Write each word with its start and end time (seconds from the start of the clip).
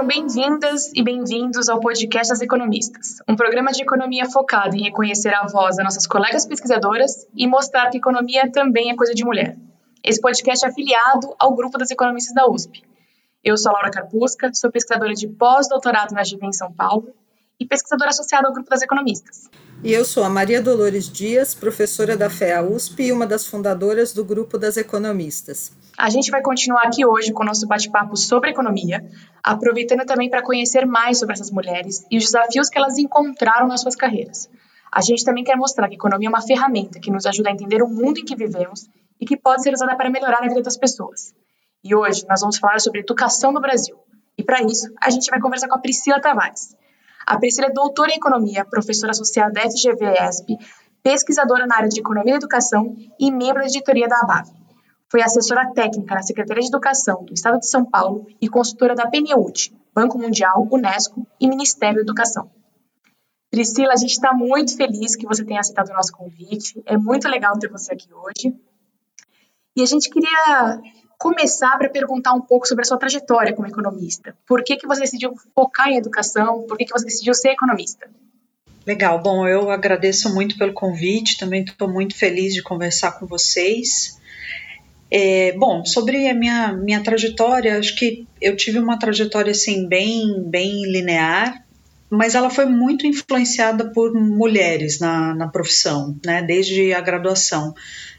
Sejam 0.00 0.06
bem-vindas 0.06 0.90
e 0.94 1.02
bem-vindos 1.02 1.68
ao 1.68 1.78
podcast 1.78 2.32
das 2.32 2.40
Economistas, 2.40 3.18
um 3.28 3.36
programa 3.36 3.70
de 3.70 3.82
economia 3.82 4.24
focado 4.24 4.74
em 4.74 4.84
reconhecer 4.84 5.28
a 5.34 5.46
voz 5.46 5.76
das 5.76 5.84
nossas 5.84 6.06
colegas 6.06 6.46
pesquisadoras 6.46 7.28
e 7.36 7.46
mostrar 7.46 7.90
que 7.90 7.98
economia 7.98 8.50
também 8.50 8.90
é 8.90 8.96
coisa 8.96 9.12
de 9.14 9.22
mulher. 9.22 9.58
Esse 10.02 10.18
podcast 10.18 10.64
é 10.64 10.70
afiliado 10.70 11.34
ao 11.38 11.54
grupo 11.54 11.76
das 11.76 11.90
economistas 11.90 12.34
da 12.34 12.48
USP. 12.48 12.82
Eu 13.44 13.58
sou 13.58 13.72
a 13.72 13.74
Laura 13.74 13.90
Carpusca, 13.90 14.50
sou 14.54 14.72
pesquisadora 14.72 15.12
de 15.12 15.28
pós-doutorado 15.28 16.14
na 16.14 16.22
GV 16.22 16.46
em 16.46 16.52
São 16.52 16.72
Paulo 16.72 17.12
e 17.60 17.66
pesquisadora 17.66 18.08
associada 18.08 18.48
ao 18.48 18.54
grupo 18.54 18.70
das 18.70 18.80
economistas. 18.80 19.50
E 19.82 19.94
eu 19.94 20.04
sou 20.04 20.22
a 20.24 20.28
Maria 20.28 20.60
Dolores 20.60 21.08
Dias, 21.08 21.54
professora 21.54 22.14
da 22.14 22.28
FEA 22.28 22.62
USP 22.62 23.04
e 23.04 23.12
uma 23.12 23.26
das 23.26 23.46
fundadoras 23.46 24.12
do 24.12 24.22
grupo 24.22 24.58
das 24.58 24.76
economistas. 24.76 25.72
A 25.96 26.10
gente 26.10 26.30
vai 26.30 26.42
continuar 26.42 26.82
aqui 26.82 27.06
hoje 27.06 27.32
com 27.32 27.42
o 27.42 27.46
nosso 27.46 27.66
bate-papo 27.66 28.14
sobre 28.14 28.50
economia, 28.50 29.02
aproveitando 29.42 30.04
também 30.04 30.28
para 30.28 30.42
conhecer 30.42 30.84
mais 30.84 31.18
sobre 31.18 31.32
essas 31.32 31.50
mulheres 31.50 32.04
e 32.10 32.18
os 32.18 32.24
desafios 32.24 32.68
que 32.68 32.76
elas 32.76 32.98
encontraram 32.98 33.66
nas 33.66 33.80
suas 33.80 33.96
carreiras. 33.96 34.50
A 34.92 35.00
gente 35.00 35.24
também 35.24 35.44
quer 35.44 35.56
mostrar 35.56 35.88
que 35.88 35.94
economia 35.94 36.28
é 36.28 36.30
uma 36.30 36.42
ferramenta 36.42 37.00
que 37.00 37.10
nos 37.10 37.24
ajuda 37.24 37.48
a 37.48 37.52
entender 37.52 37.82
o 37.82 37.88
mundo 37.88 38.18
em 38.18 38.24
que 38.24 38.36
vivemos 38.36 38.86
e 39.18 39.24
que 39.24 39.36
pode 39.36 39.62
ser 39.62 39.72
usada 39.72 39.96
para 39.96 40.10
melhorar 40.10 40.44
a 40.44 40.48
vida 40.48 40.60
das 40.60 40.76
pessoas. 40.76 41.32
E 41.82 41.94
hoje 41.94 42.26
nós 42.28 42.42
vamos 42.42 42.58
falar 42.58 42.80
sobre 42.80 43.00
educação 43.00 43.50
no 43.50 43.62
Brasil. 43.62 43.96
E 44.36 44.42
para 44.42 44.62
isso, 44.62 44.92
a 45.00 45.08
gente 45.08 45.30
vai 45.30 45.40
conversar 45.40 45.68
com 45.68 45.76
a 45.76 45.78
Priscila 45.78 46.20
Tavares. 46.20 46.76
A 47.26 47.38
Priscila 47.38 47.68
é 47.68 47.72
doutora 47.72 48.10
em 48.12 48.16
economia, 48.16 48.64
professora 48.64 49.12
associada 49.12 49.52
da 49.52 49.62
FGV-ESP, 49.62 50.56
pesquisadora 51.02 51.66
na 51.66 51.76
área 51.76 51.88
de 51.88 52.00
economia 52.00 52.34
e 52.34 52.36
educação 52.36 52.96
e 53.18 53.30
membro 53.30 53.60
da 53.60 53.66
editoria 53.66 54.08
da 54.08 54.20
ABAV. 54.20 54.48
Foi 55.08 55.22
assessora 55.22 55.72
técnica 55.74 56.14
na 56.14 56.22
Secretaria 56.22 56.62
de 56.62 56.68
Educação 56.68 57.24
do 57.24 57.34
Estado 57.34 57.58
de 57.58 57.68
São 57.68 57.84
Paulo 57.84 58.26
e 58.40 58.48
consultora 58.48 58.94
da 58.94 59.08
PNUD, 59.08 59.74
Banco 59.94 60.18
Mundial, 60.18 60.68
Unesco 60.70 61.26
e 61.40 61.48
Ministério 61.48 61.96
da 61.96 62.02
Educação. 62.02 62.50
Priscila, 63.50 63.92
a 63.92 63.96
gente 63.96 64.12
está 64.12 64.32
muito 64.32 64.76
feliz 64.76 65.16
que 65.16 65.26
você 65.26 65.44
tenha 65.44 65.58
aceitado 65.58 65.88
o 65.88 65.94
nosso 65.94 66.12
convite. 66.12 66.80
É 66.86 66.96
muito 66.96 67.28
legal 67.28 67.58
ter 67.58 67.68
você 67.68 67.92
aqui 67.92 68.08
hoje. 68.14 68.54
E 69.74 69.82
a 69.82 69.86
gente 69.86 70.08
queria 70.08 70.80
começar 71.20 71.76
para 71.76 71.90
perguntar 71.90 72.32
um 72.32 72.40
pouco 72.40 72.66
sobre 72.66 72.80
a 72.80 72.86
sua 72.86 72.96
trajetória 72.96 73.52
como 73.52 73.68
economista. 73.68 74.34
Por 74.46 74.64
que, 74.64 74.78
que 74.78 74.86
você 74.86 75.02
decidiu 75.02 75.34
focar 75.54 75.88
em 75.88 75.98
educação? 75.98 76.64
Por 76.66 76.78
que, 76.78 76.86
que 76.86 76.92
você 76.92 77.04
decidiu 77.04 77.34
ser 77.34 77.50
economista? 77.50 78.08
Legal, 78.86 79.22
bom, 79.22 79.46
eu 79.46 79.70
agradeço 79.70 80.32
muito 80.34 80.56
pelo 80.56 80.72
convite, 80.72 81.36
também 81.36 81.62
estou 81.62 81.92
muito 81.92 82.16
feliz 82.16 82.54
de 82.54 82.62
conversar 82.62 83.12
com 83.18 83.26
vocês. 83.26 84.18
É, 85.10 85.52
bom, 85.58 85.84
sobre 85.84 86.26
a 86.26 86.34
minha, 86.34 86.72
minha 86.72 87.02
trajetória, 87.02 87.78
acho 87.78 87.94
que 87.96 88.26
eu 88.40 88.56
tive 88.56 88.78
uma 88.78 88.98
trajetória 88.98 89.50
assim 89.50 89.86
bem, 89.86 90.42
bem 90.46 90.90
linear, 90.90 91.66
mas 92.10 92.34
ela 92.34 92.50
foi 92.50 92.66
muito 92.66 93.06
influenciada 93.06 93.92
por 93.92 94.12
mulheres 94.12 94.98
na, 94.98 95.34
na 95.34 95.48
profissão, 95.48 96.18
né, 96.26 96.42
desde 96.42 96.92
a 96.92 97.00
graduação. 97.00 97.72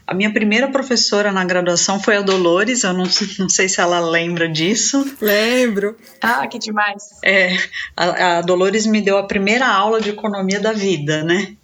A 0.04 0.14
minha 0.14 0.32
primeira 0.32 0.68
professora 0.68 1.30
na 1.30 1.44
graduação 1.44 2.00
foi 2.00 2.16
a 2.16 2.22
Dolores, 2.22 2.82
eu 2.82 2.92
não, 2.92 3.04
não 3.38 3.48
sei 3.48 3.68
se 3.68 3.80
ela 3.80 4.00
lembra 4.00 4.48
disso. 4.48 5.04
Lembro. 5.20 5.96
Ah, 6.20 6.46
que 6.46 6.58
demais. 6.58 7.04
É, 7.22 7.56
a, 7.96 8.38
a 8.38 8.40
Dolores 8.40 8.86
me 8.86 9.00
deu 9.00 9.18
a 9.18 9.26
primeira 9.26 9.66
aula 9.66 10.00
de 10.00 10.10
economia 10.10 10.58
da 10.58 10.72
vida, 10.72 11.22
né? 11.22 11.54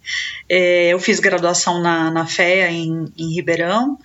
É, 0.47 0.89
eu 0.89 0.99
fiz 0.99 1.19
graduação 1.19 1.81
na, 1.81 2.09
na 2.11 2.25
FEA 2.25 2.71
em, 2.71 3.11
em 3.17 3.33
Ribeirão, 3.33 3.97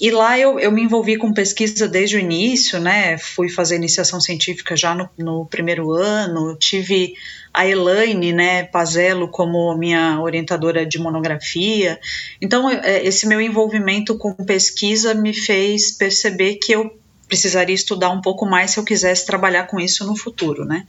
e 0.00 0.10
lá 0.10 0.36
eu, 0.36 0.58
eu 0.58 0.72
me 0.72 0.82
envolvi 0.82 1.16
com 1.16 1.32
pesquisa 1.32 1.86
desde 1.86 2.16
o 2.16 2.18
início, 2.18 2.80
né? 2.80 3.16
Fui 3.18 3.48
fazer 3.48 3.76
iniciação 3.76 4.20
científica 4.20 4.76
já 4.76 4.94
no, 4.94 5.08
no 5.16 5.46
primeiro 5.46 5.92
ano, 5.92 6.56
tive 6.58 7.14
a 7.52 7.66
Elaine, 7.66 8.32
né, 8.32 8.64
Pazello 8.64 9.28
como 9.28 9.76
minha 9.76 10.20
orientadora 10.20 10.86
de 10.86 10.98
monografia. 10.98 12.00
Então, 12.40 12.70
é, 12.70 13.04
esse 13.04 13.26
meu 13.26 13.40
envolvimento 13.40 14.16
com 14.16 14.32
pesquisa 14.34 15.14
me 15.14 15.34
fez 15.34 15.90
perceber 15.90 16.56
que 16.56 16.72
eu 16.72 16.98
precisaria 17.28 17.74
estudar 17.74 18.10
um 18.10 18.20
pouco 18.20 18.44
mais 18.44 18.72
se 18.72 18.78
eu 18.78 18.84
quisesse 18.84 19.24
trabalhar 19.24 19.66
com 19.66 19.80
isso 19.80 20.06
no 20.06 20.14
futuro, 20.14 20.66
né? 20.66 20.86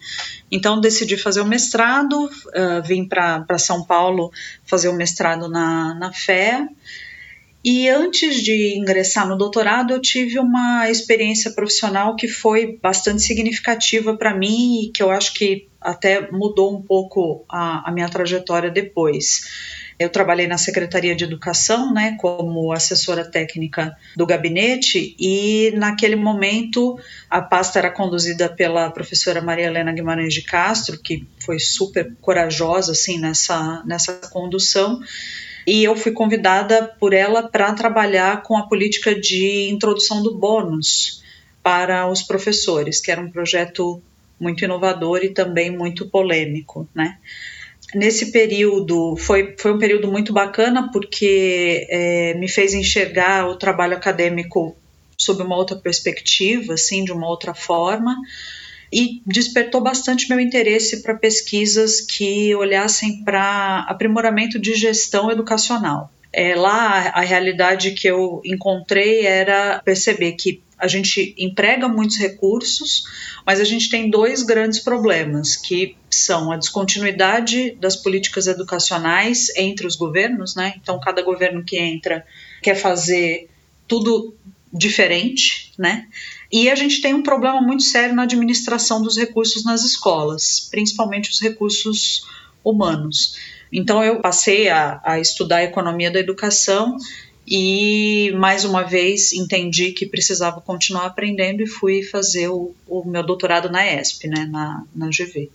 Então 0.52 0.82
decidi 0.82 1.16
fazer 1.16 1.40
o 1.40 1.46
mestrado, 1.46 2.26
uh, 2.26 2.84
vim 2.84 3.08
para 3.08 3.58
São 3.58 3.82
Paulo 3.86 4.30
fazer 4.66 4.90
o 4.90 4.94
mestrado 4.94 5.48
na, 5.48 5.94
na 5.94 6.12
FEA 6.12 6.68
e 7.64 7.88
antes 7.88 8.44
de 8.44 8.78
ingressar 8.78 9.28
no 9.28 9.38
doutorado, 9.38 9.94
eu 9.94 10.02
tive 10.02 10.38
uma 10.38 10.90
experiência 10.90 11.52
profissional 11.52 12.16
que 12.16 12.28
foi 12.28 12.78
bastante 12.82 13.22
significativa 13.22 14.18
para 14.18 14.36
mim 14.36 14.84
e 14.84 14.92
que 14.92 15.02
eu 15.02 15.10
acho 15.10 15.34
que 15.34 15.70
até 15.80 16.30
mudou 16.30 16.76
um 16.76 16.82
pouco 16.82 17.46
a, 17.50 17.90
a 17.90 17.92
minha 17.92 18.10
trajetória 18.10 18.70
depois. 18.70 19.84
Eu 19.98 20.10
trabalhei 20.10 20.48
na 20.48 20.58
Secretaria 20.58 21.16
de 21.16 21.24
Educação, 21.24 21.94
né, 21.94 22.18
como 22.20 22.74
assessora 22.74 23.24
técnica 23.24 23.96
do 24.18 24.26
gabinete, 24.26 25.16
e 25.18 25.72
naquele 25.76 26.18
momento 26.18 27.00
a 27.30 27.42
pasta 27.42 27.80
era 27.80 27.92
conduzida 27.92 28.50
pela 28.50 28.90
professora 28.92 29.42
Maria 29.42 29.68
Helena 29.68 29.94
Guimarães 29.94 30.34
de 30.34 30.42
Castro, 30.42 31.00
que 31.02 31.26
foi 31.40 31.60
super 31.60 32.14
corajosa 32.20 32.92
assim 32.92 33.20
nessa 33.20 33.84
nessa 33.86 34.14
condução 34.30 35.00
e 35.66 35.84
eu 35.84 35.96
fui 35.96 36.12
convidada 36.12 36.96
por 37.00 37.14
ela 37.14 37.44
para 37.44 37.74
trabalhar 37.74 38.44
com 38.44 38.58
a 38.58 38.68
política 38.68 39.14
de 39.20 39.70
introdução 39.70 40.22
do 40.22 40.36
bônus 40.36 41.24
para 41.62 42.08
os 42.10 42.22
professores, 42.22 43.00
que 43.00 43.12
era 43.12 43.22
um 43.22 43.32
projeto 43.32 44.02
muito 44.40 44.64
inovador 44.64 45.24
e 45.24 45.30
também 45.30 45.72
muito 45.72 46.10
polêmico, 46.10 46.88
né? 46.94 47.18
Nesse 47.96 48.32
período 48.32 49.16
foi, 49.18 49.56
foi 49.58 49.72
um 49.72 49.78
período 49.78 50.12
muito 50.12 50.34
bacana 50.34 50.90
porque 50.92 51.88
é, 51.90 52.34
me 52.34 52.50
fez 52.50 52.74
enxergar 52.74 53.48
o 53.48 53.56
trabalho 53.56 53.96
acadêmico 53.96 54.76
sob 55.18 55.44
uma 55.44 55.56
outra 55.56 55.78
perspectiva, 55.78 56.74
assim, 56.74 57.06
de 57.06 57.12
uma 57.12 57.28
outra 57.28 57.54
forma 57.54 58.16
e 58.94 59.22
despertou 59.26 59.82
bastante 59.82 60.30
meu 60.30 60.40
interesse 60.40 61.02
para 61.02 61.16
pesquisas 61.16 62.00
que 62.00 62.54
olhassem 62.54 63.24
para 63.24 63.80
aprimoramento 63.90 64.60
de 64.60 64.76
gestão 64.76 65.32
educacional. 65.32 66.12
É, 66.32 66.56
lá 66.56 67.10
a 67.10 67.22
realidade 67.22 67.92
que 67.92 68.08
eu 68.08 68.42
encontrei 68.46 69.26
era 69.26 69.82
perceber 69.84 70.34
que 70.34 70.62
a 70.78 70.88
gente 70.88 71.34
emprega 71.38 71.88
muitos 71.88 72.18
recursos, 72.18 73.04
mas 73.46 73.60
a 73.60 73.64
gente 73.64 73.90
tem 73.90 74.10
dois 74.10 74.44
grandes 74.44 74.80
problemas, 74.80 75.56
que 75.56 75.96
são 76.10 76.52
a 76.52 76.58
descontinuidade 76.58 77.72
das 77.80 77.96
políticas 77.96 78.48
educacionais 78.48 79.50
entre 79.56 79.88
os 79.88 79.96
governos, 79.96 80.56
né? 80.56 80.74
Então 80.82 81.00
cada 81.00 81.22
governo 81.22 81.64
que 81.64 81.78
entra 81.78 82.26
quer 82.62 82.76
fazer 82.76 83.48
tudo 83.88 84.36
diferente, 84.74 85.72
né? 85.78 86.08
E 86.52 86.70
a 86.70 86.76
gente 86.76 87.02
tem 87.02 87.14
um 87.14 87.22
problema 87.22 87.62
muito 87.62 87.84
sério 87.84 88.16
na 88.16 88.24
administração 88.24 89.02
dos 89.02 89.18
recursos 89.18 89.64
nas 89.64 89.84
escolas, 89.84 90.68
principalmente 90.72 91.30
os 91.30 91.40
recursos 91.40 92.28
humanos. 92.64 93.38
Então 93.72 94.04
eu 94.04 94.20
passei 94.20 94.70
a, 94.70 95.00
a 95.04 95.20
estudar 95.20 95.58
a 95.58 95.64
economia 95.64 96.12
da 96.12 96.20
educação 96.20 96.98
e 97.46 98.32
mais 98.36 98.64
uma 98.64 98.84
vez 98.84 99.34
entendi 99.34 99.92
que 99.92 100.06
precisava 100.06 100.62
continuar 100.62 101.06
aprendendo 101.06 101.62
e 101.62 101.68
fui 101.68 102.04
fazer 102.04 102.48
o, 102.48 102.74
o 102.88 103.04
meu 103.04 103.24
doutorado 103.24 103.70
na 103.70 103.86
ESP, 103.86 104.28
né, 104.28 104.46
na, 104.50 104.84
na 104.96 105.08
GV. 105.08 105.50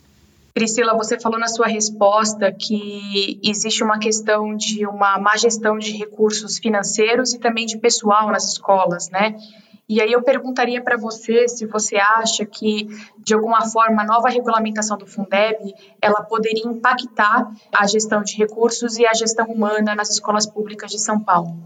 Priscila, 0.53 0.97
você 0.97 1.19
falou 1.19 1.39
na 1.39 1.47
sua 1.47 1.67
resposta 1.67 2.51
que 2.51 3.39
existe 3.43 3.83
uma 3.83 3.99
questão 3.99 4.55
de 4.55 4.85
uma 4.85 5.17
má 5.19 5.37
gestão 5.37 5.77
de 5.77 5.91
recursos 5.91 6.57
financeiros 6.57 7.33
e 7.33 7.39
também 7.39 7.65
de 7.65 7.77
pessoal 7.77 8.31
nas 8.31 8.51
escolas, 8.51 9.09
né? 9.09 9.35
E 9.87 9.99
aí 9.99 10.11
eu 10.11 10.21
perguntaria 10.21 10.83
para 10.83 10.97
você 10.97 11.47
se 11.47 11.65
você 11.65 11.97
acha 11.97 12.45
que, 12.45 12.87
de 13.17 13.33
alguma 13.33 13.67
forma, 13.67 14.03
a 14.03 14.05
nova 14.05 14.29
regulamentação 14.29 14.95
do 14.95 15.07
Fundeb, 15.07 15.73
ela 15.99 16.21
poderia 16.21 16.63
impactar 16.63 17.51
a 17.75 17.87
gestão 17.87 18.21
de 18.21 18.37
recursos 18.37 18.99
e 18.99 19.07
a 19.07 19.13
gestão 19.13 19.47
humana 19.47 19.95
nas 19.95 20.11
escolas 20.11 20.45
públicas 20.45 20.91
de 20.91 20.99
São 20.99 21.19
Paulo. 21.19 21.57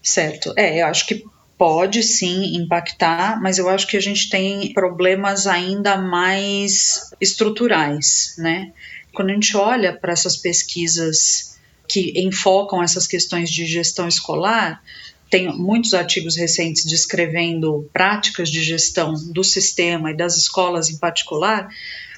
Certo. 0.00 0.52
É, 0.56 0.80
eu 0.80 0.86
acho 0.86 1.08
que 1.08 1.24
pode 1.58 2.04
sim 2.04 2.56
impactar, 2.56 3.42
mas 3.42 3.58
eu 3.58 3.68
acho 3.68 3.86
que 3.88 3.96
a 3.96 4.00
gente 4.00 4.30
tem 4.30 4.72
problemas 4.72 5.46
ainda 5.48 5.98
mais 5.98 7.10
estruturais, 7.20 8.36
né? 8.38 8.72
Quando 9.12 9.30
a 9.30 9.34
gente 9.34 9.56
olha 9.56 9.92
para 9.92 10.12
essas 10.12 10.36
pesquisas 10.36 11.58
que 11.88 12.12
enfocam 12.20 12.80
essas 12.80 13.06
questões 13.06 13.50
de 13.50 13.66
gestão 13.66 14.06
escolar, 14.06 14.80
tem 15.28 15.48
muitos 15.48 15.92
artigos 15.94 16.36
recentes 16.36 16.84
descrevendo 16.84 17.90
práticas 17.92 18.48
de 18.50 18.62
gestão 18.62 19.14
do 19.32 19.42
sistema 19.42 20.12
e 20.12 20.16
das 20.16 20.36
escolas 20.36 20.88
em 20.88 20.96
particular, 20.96 21.68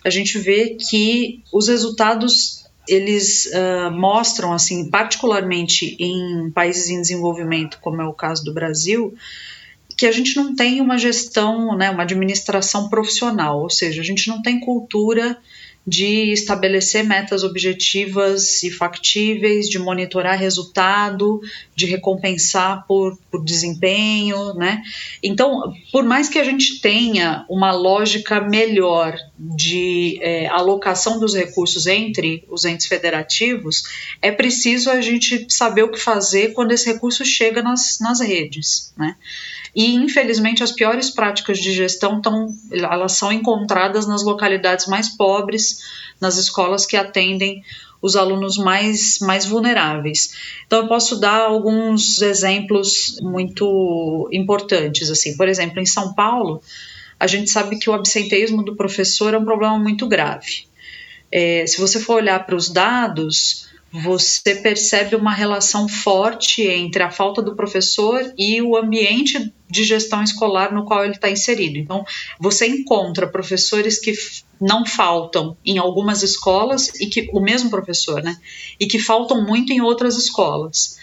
a 0.04 0.10
gente 0.10 0.38
vê 0.38 0.76
que 0.76 1.42
os 1.52 1.68
resultados 1.68 2.59
eles 2.90 3.46
uh, 3.46 3.90
mostram, 3.92 4.52
assim, 4.52 4.90
particularmente 4.90 5.96
em 6.00 6.50
países 6.50 6.88
em 6.88 7.00
desenvolvimento, 7.00 7.78
como 7.80 8.02
é 8.02 8.04
o 8.04 8.12
caso 8.12 8.44
do 8.44 8.52
Brasil, 8.52 9.14
que 9.96 10.06
a 10.06 10.12
gente 10.12 10.34
não 10.34 10.56
tem 10.56 10.80
uma 10.80 10.98
gestão, 10.98 11.76
né, 11.76 11.88
uma 11.88 12.02
administração 12.02 12.88
profissional, 12.88 13.62
ou 13.62 13.70
seja, 13.70 14.00
a 14.00 14.04
gente 14.04 14.28
não 14.28 14.42
tem 14.42 14.58
cultura 14.58 15.38
de 15.86 16.30
estabelecer 16.32 17.04
metas 17.04 17.42
objetivas 17.42 18.62
e 18.62 18.70
factíveis, 18.70 19.68
de 19.68 19.78
monitorar 19.78 20.38
resultado, 20.38 21.40
de 21.74 21.86
recompensar 21.86 22.84
por, 22.86 23.18
por 23.30 23.42
desempenho, 23.42 24.54
né? 24.54 24.82
Então, 25.22 25.72
por 25.90 26.04
mais 26.04 26.28
que 26.28 26.38
a 26.38 26.44
gente 26.44 26.80
tenha 26.80 27.46
uma 27.48 27.72
lógica 27.72 28.40
melhor 28.40 29.16
de 29.38 30.18
é, 30.20 30.46
alocação 30.48 31.18
dos 31.18 31.34
recursos 31.34 31.86
entre 31.86 32.44
os 32.48 32.64
entes 32.64 32.86
federativos, 32.86 33.82
é 34.20 34.30
preciso 34.30 34.90
a 34.90 35.00
gente 35.00 35.46
saber 35.48 35.82
o 35.82 35.90
que 35.90 35.98
fazer 35.98 36.52
quando 36.52 36.72
esse 36.72 36.92
recurso 36.92 37.24
chega 37.24 37.62
nas, 37.62 37.98
nas 38.00 38.20
redes, 38.20 38.92
né? 38.96 39.16
E, 39.74 39.94
infelizmente, 39.94 40.62
as 40.62 40.72
piores 40.72 41.10
práticas 41.10 41.58
de 41.58 41.72
gestão 41.72 42.20
tão, 42.20 42.48
elas 42.72 43.12
são 43.12 43.32
encontradas 43.32 44.06
nas 44.06 44.22
localidades 44.22 44.86
mais 44.86 45.08
pobres, 45.08 45.78
nas 46.20 46.36
escolas 46.36 46.86
que 46.86 46.96
atendem 46.96 47.62
os 48.02 48.16
alunos 48.16 48.56
mais, 48.56 49.18
mais 49.20 49.44
vulneráveis. 49.44 50.30
Então, 50.66 50.80
eu 50.80 50.88
posso 50.88 51.20
dar 51.20 51.42
alguns 51.42 52.20
exemplos 52.22 53.18
muito 53.20 54.28
importantes. 54.32 55.10
assim 55.10 55.36
Por 55.36 55.48
exemplo, 55.48 55.80
em 55.80 55.86
São 55.86 56.14
Paulo, 56.14 56.62
a 57.18 57.26
gente 57.26 57.50
sabe 57.50 57.78
que 57.78 57.90
o 57.90 57.92
absenteísmo 57.92 58.64
do 58.64 58.74
professor 58.74 59.34
é 59.34 59.38
um 59.38 59.44
problema 59.44 59.78
muito 59.78 60.08
grave. 60.08 60.64
É, 61.30 61.64
se 61.66 61.80
você 61.80 62.00
for 62.00 62.16
olhar 62.16 62.44
para 62.44 62.56
os 62.56 62.68
dados, 62.68 63.69
você 63.92 64.54
percebe 64.54 65.16
uma 65.16 65.34
relação 65.34 65.88
forte 65.88 66.62
entre 66.62 67.02
a 67.02 67.10
falta 67.10 67.42
do 67.42 67.56
professor 67.56 68.32
e 68.38 68.62
o 68.62 68.76
ambiente 68.76 69.52
de 69.68 69.84
gestão 69.84 70.22
escolar 70.22 70.72
no 70.72 70.84
qual 70.84 71.04
ele 71.04 71.14
está 71.14 71.30
inserido. 71.30 71.76
Então, 71.76 72.04
você 72.38 72.66
encontra 72.66 73.26
professores 73.26 73.98
que 73.98 74.12
não 74.60 74.86
faltam 74.86 75.56
em 75.64 75.78
algumas 75.78 76.22
escolas 76.22 76.88
e 77.00 77.06
que 77.06 77.28
o 77.32 77.40
mesmo 77.40 77.70
professor, 77.70 78.22
né? 78.22 78.36
E 78.78 78.86
que 78.86 78.98
faltam 78.98 79.44
muito 79.44 79.72
em 79.72 79.80
outras 79.80 80.16
escolas. 80.16 80.96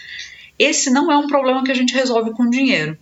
Esse 0.58 0.90
não 0.90 1.12
é 1.12 1.16
um 1.16 1.26
problema 1.26 1.62
que 1.62 1.70
a 1.70 1.74
gente 1.74 1.94
resolve 1.94 2.30
com 2.32 2.48
dinheiro, 2.48 2.96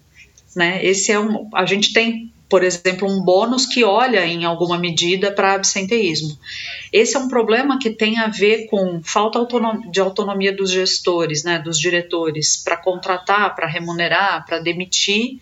né? 0.55 0.85
Esse 0.85 1.12
é 1.12 1.21
um, 1.21 1.49
a 1.55 1.65
gente 1.65 1.93
tem 1.93 2.33
por 2.49 2.63
exemplo, 2.63 3.09
um 3.09 3.21
bônus 3.21 3.67
que 3.67 3.83
olha 3.83 4.25
em 4.25 4.45
alguma 4.45 4.79
medida 4.79 5.33
para 5.33 5.55
absenteísmo. 5.55 6.39
Esse 6.93 7.17
é 7.17 7.19
um 7.19 7.29
problema 7.29 7.79
que 7.79 7.91
tem 7.91 8.19
a 8.19 8.29
ver 8.29 8.67
com 8.67 9.03
falta 9.03 9.45
de 9.91 10.01
autonomia 10.01 10.55
dos 10.55 10.71
gestores, 10.71 11.43
né, 11.43 11.59
dos 11.59 11.79
diretores, 11.79 12.57
para 12.57 12.77
contratar, 12.77 13.55
para 13.55 13.67
remunerar, 13.67 14.47
para 14.47 14.61
demitir. 14.61 15.41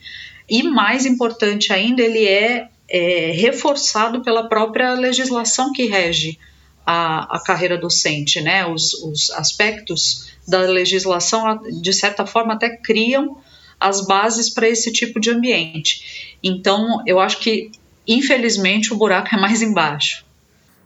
E 0.48 0.62
mais 0.62 1.04
importante 1.04 1.72
ainda, 1.72 2.02
ele 2.02 2.26
é, 2.26 2.68
é, 2.88 3.30
reforçado 3.32 4.22
pela 4.22 4.48
própria 4.48 4.94
legislação 4.94 5.72
que 5.72 5.86
rege 5.86 6.38
a, 6.86 7.36
a 7.36 7.42
carreira 7.42 7.78
docente, 7.78 8.40
né? 8.40 8.66
Os, 8.66 8.94
os 8.94 9.30
aspectos 9.30 10.32
da 10.46 10.60
legislação, 10.60 11.62
de 11.80 11.92
certa 11.92 12.26
forma, 12.26 12.54
até 12.54 12.76
criam 12.76 13.38
as 13.84 14.00
bases 14.00 14.48
para 14.48 14.66
esse 14.66 14.90
tipo 14.90 15.20
de 15.20 15.30
ambiente. 15.30 16.36
Então, 16.42 17.02
eu 17.06 17.20
acho 17.20 17.38
que, 17.38 17.70
infelizmente, 18.08 18.94
o 18.94 18.96
buraco 18.96 19.34
é 19.34 19.38
mais 19.38 19.60
embaixo. 19.60 20.24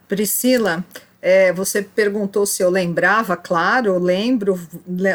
Priscila, 0.08 0.84
é, 1.22 1.52
você 1.52 1.80
perguntou 1.80 2.44
se 2.44 2.60
eu 2.60 2.68
lembrava, 2.68 3.36
claro, 3.36 3.98
lembro, 3.98 4.60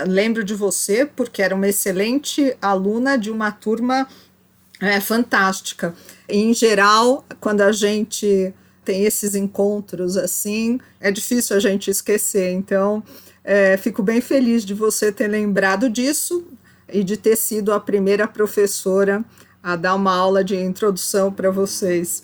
lembro 0.07 0.45
de 0.45 0.53
você, 0.53 1.05
porque 1.05 1.41
era 1.41 1.53
uma 1.53 1.67
excelente 1.67 2.55
aluna 2.61 3.17
de 3.17 3.29
uma 3.29 3.51
turma 3.51 4.07
é, 4.79 5.01
fantástica. 5.01 5.93
Em 6.29 6.53
geral, 6.53 7.25
quando 7.41 7.61
a 7.61 7.73
gente 7.73 8.53
tem 8.85 9.03
esses 9.03 9.35
encontros 9.35 10.15
assim, 10.15 10.79
é 11.01 11.11
difícil 11.11 11.57
a 11.57 11.59
gente 11.59 11.91
esquecer. 11.91 12.51
Então, 12.53 13.03
é, 13.43 13.75
fico 13.75 14.01
bem 14.01 14.21
feliz 14.21 14.63
de 14.63 14.73
você 14.73 15.11
ter 15.11 15.27
lembrado 15.27 15.89
disso 15.89 16.47
e 16.91 17.03
de 17.03 17.17
ter 17.17 17.35
sido 17.35 17.71
a 17.71 17.79
primeira 17.79 18.27
professora 18.27 19.23
a 19.61 19.75
dar 19.75 19.95
uma 19.95 20.13
aula 20.13 20.43
de 20.43 20.55
introdução 20.55 21.31
para 21.31 21.49
vocês. 21.49 22.23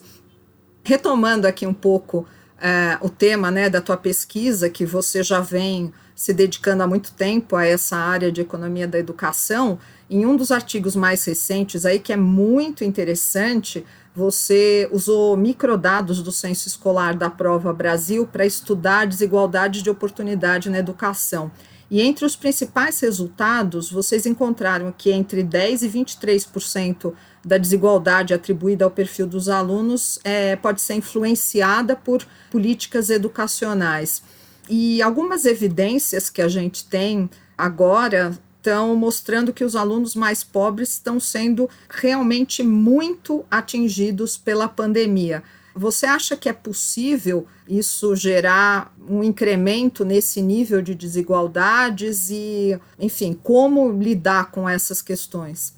Retomando 0.84 1.48
aqui 1.48 1.66
um 1.66 1.74
pouco 1.74 2.26
é, 2.62 2.98
o 3.02 3.10
tema 3.10 3.50
né, 3.50 3.70
da 3.70 3.80
tua 3.80 3.96
pesquisa, 3.96 4.70
que 4.70 4.86
você 4.86 5.24
já 5.24 5.40
vem 5.40 5.94
se 6.14 6.34
dedicando 6.34 6.84
há 6.84 6.88
muito 6.88 7.14
tempo 7.14 7.56
a 7.56 7.66
essa 7.66 7.96
área 7.96 8.30
de 8.30 8.42
economia 8.42 8.86
da 8.86 9.00
educação, 9.00 9.80
em 10.10 10.26
um 10.26 10.36
dos 10.36 10.52
artigos 10.52 10.96
mais 10.96 11.24
recentes 11.24 11.86
aí, 11.86 11.98
que 11.98 12.12
é 12.12 12.18
muito 12.18 12.84
interessante, 12.84 13.86
você 14.14 14.90
usou 14.92 15.38
microdados 15.38 16.22
do 16.22 16.32
Censo 16.32 16.68
Escolar 16.68 17.16
da 17.16 17.30
Prova 17.30 17.72
Brasil 17.72 18.28
para 18.28 18.46
estudar 18.46 19.08
desigualdade 19.08 19.82
de 19.82 19.90
oportunidade 19.90 20.70
na 20.70 20.80
educação. 20.80 21.50
E 21.92 22.02
entre 22.02 22.24
os 22.24 22.36
principais 22.36 23.00
resultados, 23.00 23.92
vocês 23.92 24.26
encontraram 24.26 24.94
que 24.96 25.12
entre 25.12 25.44
10% 25.44 25.82
e 25.82 25.90
23% 25.90 27.14
da 27.44 27.58
desigualdade 27.58 28.34
atribuída 28.34 28.86
ao 28.86 28.92
perfil 28.92 29.26
dos 29.26 29.50
alunos 29.50 30.20
é, 30.24 30.56
pode 30.56 30.82
ser 30.82 30.96
influenciada 30.96 31.96
por 31.96 32.24
políticas 32.52 33.10
educacionais. 33.10 34.22
E 34.70 35.02
algumas 35.02 35.46
evidências 35.46 36.30
que 36.30 36.44
a 36.44 36.48
gente 36.48 36.86
tem 36.86 37.28
agora 37.58 38.38
estão 38.60 38.96
mostrando 38.96 39.54
que 39.54 39.64
os 39.64 39.76
alunos 39.76 40.14
mais 40.14 40.44
pobres 40.44 40.90
estão 40.90 41.20
sendo 41.20 41.68
realmente 41.90 42.62
muito 42.62 43.44
atingidos 43.50 44.38
pela 44.38 44.68
pandemia. 44.68 45.42
Você 45.76 46.06
acha 46.06 46.36
que 46.36 46.50
é 46.50 46.54
possível 46.54 47.48
isso 47.68 48.16
gerar 48.16 48.94
um 49.08 49.24
incremento 49.24 50.04
nesse 50.04 50.42
nível 50.42 50.82
de 50.82 50.96
desigualdades 50.96 52.30
e, 52.30 52.78
enfim, 53.00 53.34
como 53.34 53.92
lidar 53.92 54.52
com 54.52 54.68
essas 54.68 55.02
questões? 55.02 55.74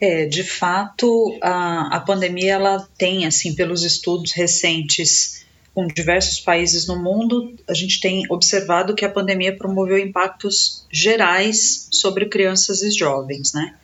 É, 0.00 0.26
de 0.26 0.42
fato, 0.42 1.38
a, 1.40 1.96
a 1.96 2.00
pandemia 2.00 2.54
ela 2.54 2.88
tem, 2.98 3.24
assim, 3.24 3.54
pelos 3.54 3.84
estudos 3.84 4.32
recentes 4.32 5.42
com 5.74 5.86
diversos 5.86 6.38
países 6.40 6.86
no 6.86 7.02
mundo, 7.02 7.54
a 7.68 7.72
gente 7.72 8.00
tem 8.00 8.24
observado 8.28 8.94
que 8.94 9.04
a 9.04 9.10
pandemia 9.10 9.56
promoveu 9.56 9.98
impactos 9.98 10.86
gerais 10.90 11.88
sobre 11.90 12.26
crianças 12.26 12.82
e 12.82 12.90
jovens, 12.90 13.52
né? 13.54 13.74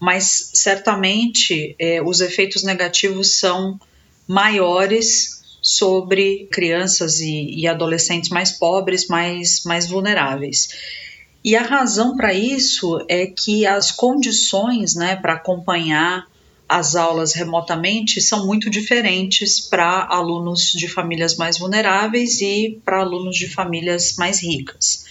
Mas 0.00 0.50
certamente 0.54 1.74
é, 1.78 2.00
os 2.00 2.20
efeitos 2.20 2.62
negativos 2.62 3.38
são 3.38 3.78
maiores 4.28 5.42
sobre 5.62 6.46
crianças 6.52 7.18
e, 7.20 7.60
e 7.60 7.66
adolescentes 7.66 8.30
mais 8.30 8.52
pobres, 8.52 9.08
mais, 9.08 9.64
mais 9.64 9.88
vulneráveis. 9.88 10.68
E 11.42 11.56
a 11.56 11.62
razão 11.62 12.16
para 12.16 12.34
isso 12.34 13.04
é 13.08 13.26
que 13.26 13.66
as 13.66 13.90
condições 13.90 14.94
né, 14.94 15.16
para 15.16 15.34
acompanhar 15.34 16.26
as 16.68 16.94
aulas 16.94 17.32
remotamente 17.32 18.20
são 18.20 18.46
muito 18.46 18.68
diferentes 18.68 19.58
para 19.58 20.06
alunos 20.10 20.72
de 20.72 20.86
famílias 20.86 21.36
mais 21.36 21.58
vulneráveis 21.58 22.42
e 22.42 22.78
para 22.84 23.00
alunos 23.00 23.36
de 23.36 23.48
famílias 23.48 24.16
mais 24.18 24.42
ricas. 24.42 25.06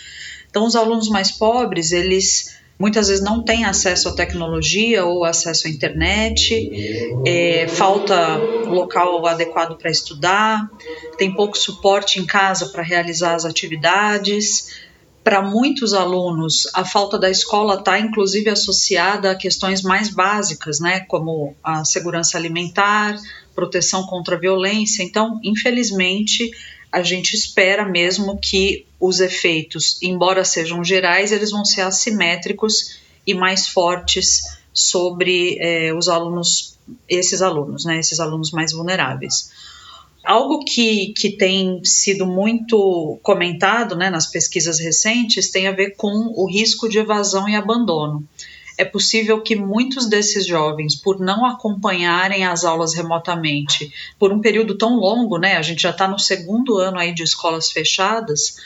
Então, 0.50 0.66
os 0.66 0.76
alunos 0.76 1.10
mais 1.10 1.32
pobres, 1.32 1.92
eles 1.92 2.57
muitas 2.80 3.08
vezes 3.08 3.24
não 3.24 3.44
têm 3.44 3.66
acesso 3.66 4.10
à 4.10 4.16
tecnologia 4.16 5.06
ou 5.06 5.26
acesso 5.26 5.68
à 5.68 5.70
internet, 5.70 6.72
é, 7.26 7.68
falta 7.68 8.38
local 8.68 9.26
adequado 9.26 9.78
para 9.78 9.90
estudar, 9.90 10.70
tem 11.18 11.34
pouco 11.34 11.58
suporte 11.58 12.20
em 12.20 12.26
casa 12.26 12.68
para 12.68 12.84
realizar 12.84 13.36
as 13.36 13.46
atividades. 13.46 14.86
Para 15.24 15.42
muitos 15.42 15.94
alunos, 15.94 16.70
a 16.74 16.86
falta 16.86 17.18
da 17.18 17.30
escola 17.30 17.76
está 17.76 18.00
inclusive 18.00 18.50
associada 18.50 19.32
a 19.32 19.36
questões 19.36 19.82
mais 19.82 20.10
básicas, 20.10 20.80
né, 20.80 21.02
como 21.02 21.56
a 21.62 21.84
segurança 21.84 22.38
alimentar, 22.38 23.18
proteção 23.54 24.06
contra 24.06 24.36
a 24.36 24.40
violência. 24.40 25.04
Então, 25.04 25.40
infelizmente, 25.44 26.50
a 26.92 27.02
gente 27.02 27.34
espera 27.34 27.86
mesmo 27.86 28.40
que 28.40 28.86
os 29.00 29.20
efeitos, 29.20 30.00
embora 30.02 30.44
sejam 30.44 30.84
gerais, 30.84 31.32
eles 31.32 31.52
vão 31.52 31.66
ser 31.66 31.82
assimétricos 31.82 33.00
e 33.26 33.34
mais 33.34 33.68
fortes 33.68 34.42
sobre 34.74 35.58
é, 35.60 35.94
os 35.94 36.08
alunos, 36.08 36.78
esses 37.10 37.42
alunos, 37.42 37.86
né, 37.86 38.00
esses 38.00 38.20
alunos 38.20 38.52
mais 38.52 38.72
vulneráveis. 38.72 39.52
Algo 40.24 40.64
que, 40.66 41.14
que 41.14 41.32
tem 41.32 41.84
sido 41.84 42.26
muito 42.26 43.18
comentado 43.22 43.96
né, 43.96 44.10
nas 44.10 44.28
pesquisas 44.28 44.80
recentes 44.80 45.52
tem 45.52 45.68
a 45.68 45.72
ver 45.72 45.96
com 45.96 46.34
o 46.36 46.50
risco 46.50 46.90
de 46.90 47.00
evasão 47.00 47.48
e 47.48 47.56
abandono 47.56 48.28
é 48.78 48.86
possível 48.86 49.42
que 49.42 49.56
muitos 49.56 50.08
desses 50.08 50.46
jovens, 50.46 50.96
por 50.96 51.20
não 51.20 51.46
acompanharem 51.46 52.46
as 52.46 52.64
aulas 52.64 52.94
remotamente 52.94 53.92
por 54.20 54.32
um 54.32 54.40
período 54.40 54.78
tão 54.78 54.96
longo, 54.96 55.38
né, 55.38 55.58
a 55.58 55.62
gente 55.62 55.82
já 55.82 55.90
está 55.90 56.08
no 56.08 56.20
segundo 56.20 56.78
ano 56.78 57.00
aí 57.00 57.14
de 57.14 57.24
escolas 57.24 57.72
fechadas, 57.72 58.58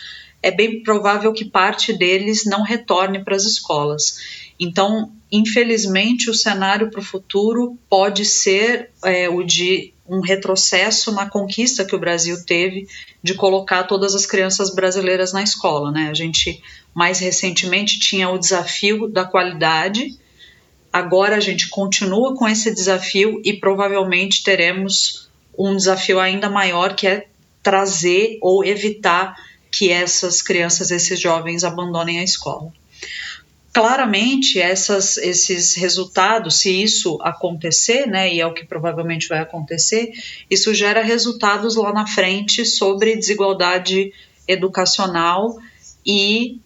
é 0.43 0.51
bem 0.51 0.83
provável 0.83 1.31
que 1.31 1.45
parte 1.45 1.93
deles 1.93 2.45
não 2.45 2.63
retorne 2.63 3.23
para 3.23 3.35
as 3.35 3.45
escolas. 3.45 4.51
Então, 4.59 5.11
infelizmente, 5.31 6.29
o 6.29 6.33
cenário 6.33 6.89
para 6.89 6.99
o 6.99 7.03
futuro 7.03 7.77
pode 7.89 8.25
ser 8.25 8.91
é, 9.03 9.29
o 9.29 9.43
de 9.43 9.93
um 10.11 10.19
retrocesso 10.19 11.13
na 11.13 11.29
conquista 11.29 11.85
que 11.85 11.95
o 11.95 11.99
Brasil 11.99 12.45
teve 12.45 12.85
de 13.23 13.33
colocar 13.33 13.83
todas 13.83 14.13
as 14.13 14.25
crianças 14.25 14.75
brasileiras 14.75 15.31
na 15.31 15.41
escola. 15.41 15.89
Né? 15.89 16.09
A 16.09 16.13
gente, 16.13 16.61
mais 16.93 17.19
recentemente, 17.19 17.97
tinha 17.97 18.29
o 18.29 18.37
desafio 18.37 19.07
da 19.07 19.23
qualidade, 19.23 20.19
agora 20.91 21.37
a 21.37 21.39
gente 21.39 21.69
continua 21.69 22.35
com 22.35 22.45
esse 22.45 22.73
desafio 22.73 23.41
e 23.45 23.53
provavelmente 23.53 24.43
teremos 24.43 25.29
um 25.57 25.77
desafio 25.77 26.19
ainda 26.19 26.49
maior 26.49 26.93
que 26.93 27.07
é 27.07 27.27
trazer 27.63 28.37
ou 28.41 28.65
evitar 28.65 29.33
que 29.71 29.89
essas 29.89 30.41
crianças, 30.41 30.91
esses 30.91 31.21
jovens 31.21 31.63
abandonem 31.63 32.19
a 32.19 32.23
escola. 32.23 32.73
Claramente, 33.73 34.59
essas, 34.59 35.15
esses 35.17 35.75
resultados, 35.75 36.59
se 36.59 36.81
isso 36.83 37.17
acontecer, 37.21 38.05
né, 38.05 38.33
e 38.33 38.41
é 38.41 38.45
o 38.45 38.53
que 38.53 38.65
provavelmente 38.65 39.29
vai 39.29 39.39
acontecer, 39.39 40.11
isso 40.49 40.73
gera 40.73 41.01
resultados 41.01 41.77
lá 41.77 41.93
na 41.93 42.05
frente 42.05 42.65
sobre 42.65 43.15
desigualdade 43.15 44.11
educacional 44.45 45.57
e 46.05 46.59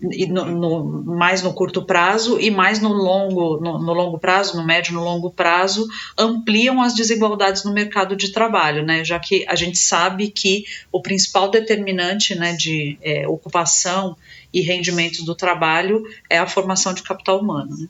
no, 0.00 0.44
no, 0.44 1.04
mais 1.04 1.42
no 1.42 1.54
curto 1.54 1.82
prazo 1.82 2.38
e 2.38 2.50
mais 2.50 2.80
no 2.80 2.92
longo, 2.92 3.58
no, 3.58 3.78
no, 3.78 3.92
longo 3.94 4.18
prazo, 4.18 4.56
no 4.56 4.64
médio 4.64 4.92
no 4.92 5.02
longo 5.02 5.30
prazo, 5.30 5.86
ampliam 6.18 6.82
as 6.82 6.94
desigualdades 6.94 7.64
no 7.64 7.72
mercado 7.72 8.14
de 8.14 8.30
trabalho, 8.30 8.84
né? 8.84 9.04
Já 9.04 9.18
que 9.18 9.44
a 9.48 9.54
gente 9.54 9.78
sabe 9.78 10.30
que 10.30 10.64
o 10.92 11.00
principal 11.00 11.50
determinante 11.50 12.34
né, 12.34 12.52
de 12.52 12.98
é, 13.02 13.26
ocupação 13.26 14.16
e 14.52 14.60
rendimento 14.60 15.24
do 15.24 15.34
trabalho 15.34 16.04
é 16.28 16.38
a 16.38 16.46
formação 16.46 16.92
de 16.92 17.02
capital 17.02 17.40
humano. 17.40 17.76
Né? 17.76 17.88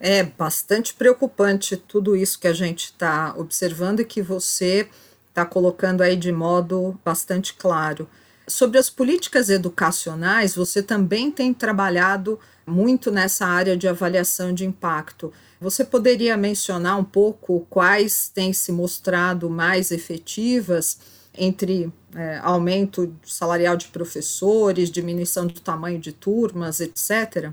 É 0.00 0.22
bastante 0.22 0.94
preocupante 0.94 1.76
tudo 1.76 2.16
isso 2.16 2.38
que 2.38 2.46
a 2.46 2.52
gente 2.52 2.84
está 2.84 3.34
observando 3.36 4.00
e 4.00 4.04
que 4.04 4.22
você 4.22 4.88
está 5.28 5.44
colocando 5.44 6.02
aí 6.02 6.16
de 6.16 6.32
modo 6.32 6.98
bastante 7.04 7.54
claro. 7.54 8.08
Sobre 8.48 8.78
as 8.78 8.88
políticas 8.88 9.50
educacionais, 9.50 10.54
você 10.54 10.82
também 10.82 11.30
tem 11.30 11.52
trabalhado 11.52 12.38
muito 12.66 13.10
nessa 13.10 13.46
área 13.46 13.76
de 13.76 13.86
avaliação 13.86 14.52
de 14.54 14.64
impacto. 14.64 15.32
Você 15.60 15.84
poderia 15.84 16.36
mencionar 16.36 16.98
um 16.98 17.04
pouco 17.04 17.66
quais 17.68 18.28
têm 18.28 18.52
se 18.52 18.72
mostrado 18.72 19.50
mais 19.50 19.90
efetivas 19.90 20.98
entre 21.36 21.92
é, 22.14 22.38
aumento 22.42 23.14
salarial 23.24 23.76
de 23.76 23.88
professores, 23.88 24.90
diminuição 24.90 25.46
do 25.46 25.60
tamanho 25.60 25.98
de 25.98 26.12
turmas, 26.12 26.80
etc? 26.80 27.52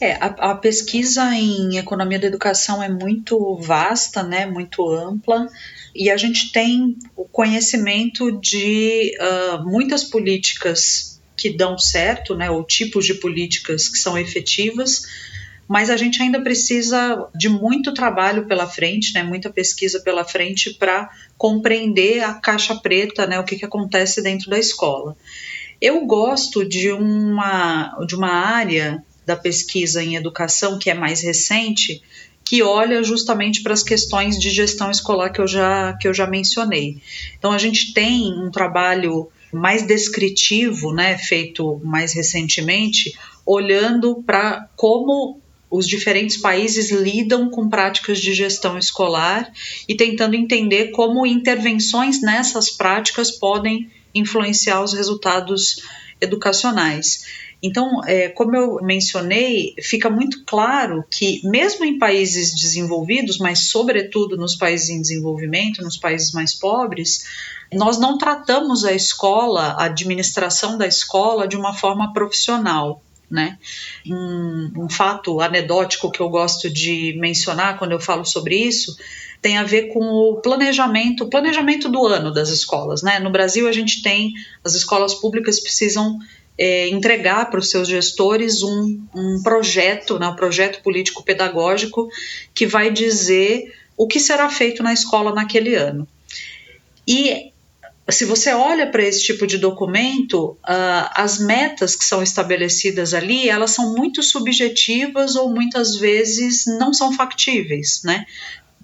É, 0.00 0.12
a, 0.12 0.26
a, 0.52 0.54
pesquisa 0.54 1.34
em 1.34 1.76
economia 1.76 2.20
da 2.20 2.28
educação 2.28 2.80
é 2.80 2.88
muito 2.88 3.56
vasta, 3.56 4.22
né, 4.22 4.46
muito 4.46 4.88
ampla, 4.92 5.48
e 5.92 6.08
a 6.08 6.16
gente 6.16 6.52
tem 6.52 6.96
o 7.16 7.24
conhecimento 7.24 8.30
de 8.40 9.12
uh, 9.20 9.68
muitas 9.68 10.04
políticas 10.04 11.20
que 11.36 11.50
dão 11.50 11.76
certo, 11.76 12.36
né, 12.36 12.48
ou 12.48 12.64
tipos 12.64 13.06
de 13.06 13.14
políticas 13.14 13.88
que 13.88 13.98
são 13.98 14.16
efetivas, 14.16 15.02
mas 15.66 15.90
a 15.90 15.96
gente 15.96 16.22
ainda 16.22 16.40
precisa 16.40 17.28
de 17.34 17.48
muito 17.48 17.92
trabalho 17.92 18.46
pela 18.46 18.68
frente, 18.68 19.12
né, 19.14 19.24
muita 19.24 19.50
pesquisa 19.50 20.00
pela 20.00 20.24
frente 20.24 20.74
para 20.74 21.10
compreender 21.36 22.22
a 22.22 22.34
caixa 22.34 22.76
preta, 22.76 23.26
né, 23.26 23.38
o 23.38 23.44
que, 23.44 23.56
que 23.56 23.64
acontece 23.64 24.22
dentro 24.22 24.48
da 24.48 24.58
escola. 24.58 25.16
Eu 25.80 26.06
gosto 26.06 26.64
de 26.64 26.90
uma, 26.92 27.96
de 28.06 28.14
uma 28.14 28.30
área 28.30 29.04
da 29.28 29.36
pesquisa 29.36 30.02
em 30.02 30.16
educação 30.16 30.78
que 30.78 30.88
é 30.88 30.94
mais 30.94 31.20
recente, 31.20 32.02
que 32.42 32.62
olha 32.62 33.02
justamente 33.02 33.62
para 33.62 33.74
as 33.74 33.82
questões 33.82 34.38
de 34.38 34.48
gestão 34.48 34.90
escolar 34.90 35.30
que 35.30 35.38
eu 35.38 35.46
já, 35.46 35.92
que 36.00 36.08
eu 36.08 36.14
já 36.14 36.26
mencionei. 36.26 36.96
Então, 37.38 37.52
a 37.52 37.58
gente 37.58 37.92
tem 37.92 38.32
um 38.32 38.50
trabalho 38.50 39.28
mais 39.52 39.86
descritivo, 39.86 40.94
né, 40.94 41.18
feito 41.18 41.78
mais 41.84 42.14
recentemente, 42.14 43.14
olhando 43.44 44.22
para 44.22 44.66
como 44.74 45.38
os 45.70 45.86
diferentes 45.86 46.38
países 46.38 46.90
lidam 46.90 47.50
com 47.50 47.68
práticas 47.68 48.18
de 48.18 48.32
gestão 48.32 48.78
escolar 48.78 49.52
e 49.86 49.94
tentando 49.94 50.34
entender 50.34 50.90
como 50.92 51.26
intervenções 51.26 52.22
nessas 52.22 52.70
práticas 52.70 53.30
podem 53.30 53.90
influenciar 54.14 54.82
os 54.82 54.94
resultados 54.94 55.82
educacionais. 56.20 57.24
Então, 57.62 58.04
é, 58.04 58.28
como 58.28 58.54
eu 58.54 58.78
mencionei, 58.82 59.74
fica 59.82 60.08
muito 60.08 60.44
claro 60.44 61.04
que, 61.10 61.40
mesmo 61.44 61.84
em 61.84 61.98
países 61.98 62.54
desenvolvidos, 62.54 63.38
mas 63.38 63.68
sobretudo 63.68 64.36
nos 64.36 64.54
países 64.54 64.90
em 64.90 65.00
desenvolvimento, 65.00 65.82
nos 65.82 65.96
países 65.96 66.32
mais 66.32 66.54
pobres, 66.54 67.24
nós 67.72 67.98
não 67.98 68.16
tratamos 68.16 68.84
a 68.84 68.92
escola, 68.92 69.72
a 69.72 69.84
administração 69.84 70.78
da 70.78 70.86
escola, 70.86 71.48
de 71.48 71.56
uma 71.56 71.74
forma 71.74 72.12
profissional. 72.12 73.02
Né? 73.30 73.58
Um, 74.06 74.72
um 74.84 74.88
fato 74.88 75.40
anedótico 75.40 76.10
que 76.10 76.20
eu 76.20 76.30
gosto 76.30 76.70
de 76.70 77.14
mencionar 77.20 77.78
quando 77.78 77.92
eu 77.92 78.00
falo 78.00 78.24
sobre 78.24 78.56
isso 78.56 78.96
tem 79.40 79.56
a 79.56 79.64
ver 79.64 79.92
com 79.92 80.00
o 80.00 80.40
planejamento, 80.40 81.24
o 81.24 81.30
planejamento 81.30 81.88
do 81.88 82.06
ano 82.06 82.32
das 82.32 82.48
escolas. 82.48 83.02
Né? 83.02 83.18
No 83.20 83.30
Brasil, 83.30 83.68
a 83.68 83.72
gente 83.72 84.02
tem 84.02 84.32
as 84.64 84.74
escolas 84.74 85.14
públicas 85.14 85.60
precisam 85.60 86.18
é, 86.58 86.88
entregar 86.88 87.48
para 87.50 87.60
os 87.60 87.70
seus 87.70 87.86
gestores 87.86 88.62
um, 88.62 89.00
um 89.14 89.42
projeto, 89.42 90.18
né, 90.18 90.26
um 90.26 90.34
projeto 90.34 90.82
político-pedagógico 90.82 92.08
que 92.52 92.66
vai 92.66 92.90
dizer 92.90 93.72
o 93.96 94.08
que 94.08 94.18
será 94.18 94.48
feito 94.50 94.82
na 94.82 94.92
escola 94.92 95.32
naquele 95.32 95.76
ano. 95.76 96.06
E 97.06 97.52
se 98.10 98.24
você 98.24 98.52
olha 98.52 98.90
para 98.90 99.02
esse 99.02 99.22
tipo 99.22 99.46
de 99.46 99.58
documento, 99.58 100.56
uh, 100.64 101.10
as 101.14 101.38
metas 101.38 101.94
que 101.94 102.04
são 102.04 102.22
estabelecidas 102.22 103.12
ali, 103.12 103.48
elas 103.48 103.72
são 103.72 103.94
muito 103.94 104.22
subjetivas 104.22 105.36
ou 105.36 105.50
muitas 105.50 105.96
vezes 105.96 106.64
não 106.66 106.92
são 106.92 107.12
factíveis, 107.12 108.02
né? 108.04 108.24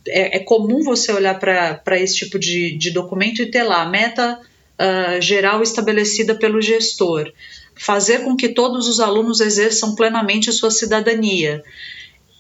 É, 0.07 0.37
é 0.37 0.41
comum 0.41 0.83
você 0.83 1.13
olhar 1.13 1.39
para 1.39 1.99
esse 1.99 2.17
tipo 2.17 2.39
de, 2.39 2.77
de, 2.77 2.91
documento 2.91 3.41
e 3.41 3.51
ter 3.51 3.63
lá 3.63 3.83
a 3.83 3.89
meta 3.89 4.39
uh, 4.39 5.21
geral 5.21 5.63
estabelecida 5.63 6.35
pelo 6.35 6.61
gestor 6.61 7.33
fazer 7.77 8.21
com 8.25 8.37
que 8.37 8.49
todos 8.49 8.89
os 8.89 9.01
alunos 9.01 9.41
exerçam 9.41 9.95
plenamente 9.95 10.53
sua 10.53 10.71
cidadania. 10.71 11.63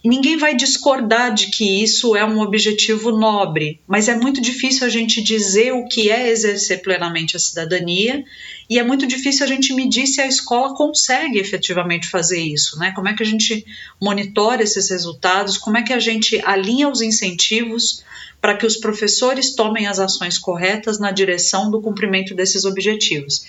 Ninguém 0.05 0.37
vai 0.37 0.55
discordar 0.55 1.33
de 1.33 1.47
que 1.47 1.83
isso 1.83 2.15
é 2.15 2.23
um 2.23 2.41
objetivo 2.41 3.11
nobre, 3.11 3.81
mas 3.87 4.07
é 4.07 4.15
muito 4.15 4.39
difícil 4.39 4.87
a 4.87 4.91
gente 4.91 5.23
dizer 5.23 5.73
o 5.73 5.89
que 5.89 6.11
é 6.11 6.29
exercer 6.29 6.83
plenamente 6.83 7.37
a 7.37 7.41
cidadania 7.41 8.23
e 8.69 8.79
é 8.79 8.85
muito 8.85 9.07
difícil 9.07 9.45
a 9.45 9.49
gente 9.49 9.73
medir 9.73 10.07
se 10.07 10.21
a 10.21 10.27
escola 10.27 10.75
consegue 10.75 11.39
efetivamente 11.39 12.07
fazer 12.07 12.39
isso, 12.39 12.79
né? 12.79 12.93
Como 12.95 13.09
é 13.09 13.15
que 13.15 13.23
a 13.23 13.27
gente 13.27 13.65
monitora 14.01 14.63
esses 14.63 14.91
resultados? 14.91 15.57
Como 15.57 15.79
é 15.79 15.83
que 15.83 15.93
a 15.93 15.99
gente 15.99 16.39
alinha 16.45 16.91
os 16.91 17.01
incentivos 17.01 18.05
para 18.45 18.59
que 18.59 18.67
os 18.67 18.77
professores 18.77 19.55
tomem 19.55 19.87
as 19.87 19.99
ações 19.99 20.37
corretas 20.37 20.99
na 20.99 21.11
direção 21.11 21.71
do 21.71 21.81
cumprimento 21.81 22.35
desses 22.35 22.67
objetivos. 22.67 23.43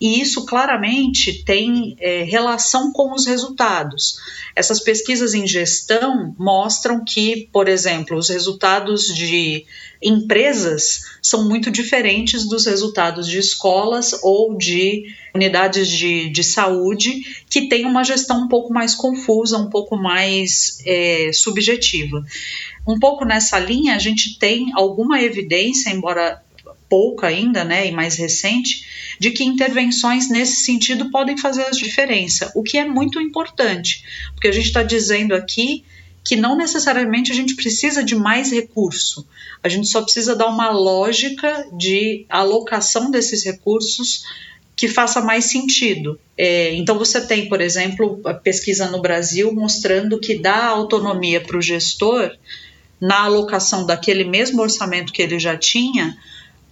E 0.00 0.22
isso 0.22 0.46
claramente 0.46 1.44
tem 1.44 1.94
é, 2.00 2.22
relação 2.22 2.90
com 2.90 3.12
os 3.12 3.26
resultados. 3.26 4.16
Essas 4.56 4.80
pesquisas 4.80 5.34
em 5.34 5.46
gestão 5.46 6.34
mostram 6.38 7.04
que, 7.04 7.46
por 7.52 7.68
exemplo, 7.68 8.16
os 8.16 8.30
resultados 8.30 9.14
de 9.14 9.66
empresas 10.02 11.02
são 11.28 11.46
muito 11.46 11.70
diferentes 11.70 12.48
dos 12.48 12.66
resultados 12.66 13.28
de 13.28 13.38
escolas 13.38 14.18
ou 14.22 14.56
de 14.56 15.04
unidades 15.34 15.88
de, 15.88 16.30
de 16.30 16.42
saúde 16.42 17.20
que 17.50 17.68
têm 17.68 17.84
uma 17.84 18.02
gestão 18.02 18.44
um 18.44 18.48
pouco 18.48 18.72
mais 18.72 18.94
confusa, 18.94 19.58
um 19.58 19.68
pouco 19.68 19.96
mais 19.96 20.82
é, 20.86 21.30
subjetiva. 21.32 22.24
Um 22.86 22.98
pouco 22.98 23.24
nessa 23.26 23.58
linha, 23.58 23.94
a 23.94 23.98
gente 23.98 24.38
tem 24.38 24.72
alguma 24.74 25.20
evidência, 25.20 25.90
embora 25.90 26.42
pouca 26.88 27.26
ainda, 27.26 27.62
né, 27.62 27.86
e 27.86 27.92
mais 27.92 28.16
recente, 28.16 28.86
de 29.20 29.30
que 29.30 29.44
intervenções 29.44 30.30
nesse 30.30 30.64
sentido 30.64 31.10
podem 31.10 31.36
fazer 31.36 31.64
a 31.64 31.70
diferença, 31.70 32.50
o 32.54 32.62
que 32.62 32.78
é 32.78 32.86
muito 32.86 33.20
importante, 33.20 34.02
porque 34.32 34.48
a 34.48 34.52
gente 34.52 34.68
está 34.68 34.82
dizendo 34.82 35.34
aqui 35.34 35.84
que 36.28 36.36
não 36.36 36.58
necessariamente 36.58 37.32
a 37.32 37.34
gente 37.34 37.56
precisa 37.56 38.04
de 38.04 38.14
mais 38.14 38.52
recurso, 38.52 39.26
a 39.62 39.68
gente 39.68 39.88
só 39.88 40.02
precisa 40.02 40.36
dar 40.36 40.48
uma 40.48 40.68
lógica 40.68 41.66
de 41.72 42.26
alocação 42.28 43.10
desses 43.10 43.42
recursos 43.42 44.24
que 44.76 44.88
faça 44.88 45.22
mais 45.22 45.46
sentido. 45.46 46.20
É, 46.36 46.74
então, 46.74 46.98
você 46.98 47.26
tem, 47.26 47.48
por 47.48 47.62
exemplo, 47.62 48.20
a 48.26 48.34
pesquisa 48.34 48.90
no 48.90 49.00
Brasil 49.00 49.50
mostrando 49.54 50.20
que 50.20 50.38
dá 50.38 50.66
autonomia 50.66 51.40
para 51.40 51.56
o 51.56 51.62
gestor 51.62 52.30
na 53.00 53.24
alocação 53.24 53.86
daquele 53.86 54.24
mesmo 54.24 54.60
orçamento 54.60 55.14
que 55.14 55.22
ele 55.22 55.38
já 55.38 55.56
tinha, 55.56 56.14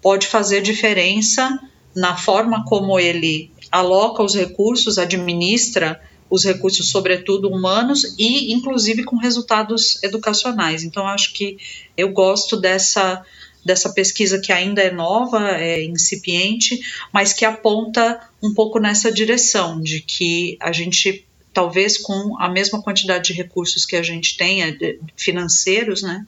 pode 0.02 0.26
fazer 0.26 0.60
diferença 0.60 1.58
na 1.94 2.14
forma 2.14 2.62
como 2.66 3.00
ele 3.00 3.50
aloca 3.72 4.22
os 4.22 4.34
recursos, 4.34 4.98
administra 4.98 5.98
os 6.28 6.44
recursos, 6.44 6.90
sobretudo 6.90 7.48
humanos, 7.48 8.14
e 8.18 8.52
inclusive 8.52 9.04
com 9.04 9.16
resultados 9.16 10.02
educacionais. 10.02 10.82
Então, 10.82 11.06
acho 11.06 11.32
que 11.32 11.56
eu 11.96 12.10
gosto 12.10 12.56
dessa, 12.56 13.24
dessa 13.64 13.92
pesquisa 13.92 14.40
que 14.40 14.52
ainda 14.52 14.82
é 14.82 14.90
nova, 14.90 15.50
é 15.52 15.84
incipiente, 15.84 16.80
mas 17.12 17.32
que 17.32 17.44
aponta 17.44 18.20
um 18.42 18.52
pouco 18.52 18.78
nessa 18.78 19.10
direção, 19.12 19.80
de 19.80 20.00
que 20.00 20.56
a 20.60 20.72
gente 20.72 21.24
talvez 21.52 21.96
com 21.96 22.36
a 22.38 22.50
mesma 22.50 22.82
quantidade 22.82 23.28
de 23.28 23.32
recursos 23.32 23.86
que 23.86 23.96
a 23.96 24.02
gente 24.02 24.36
tenha, 24.36 24.76
financeiros, 25.16 26.02
né, 26.02 26.26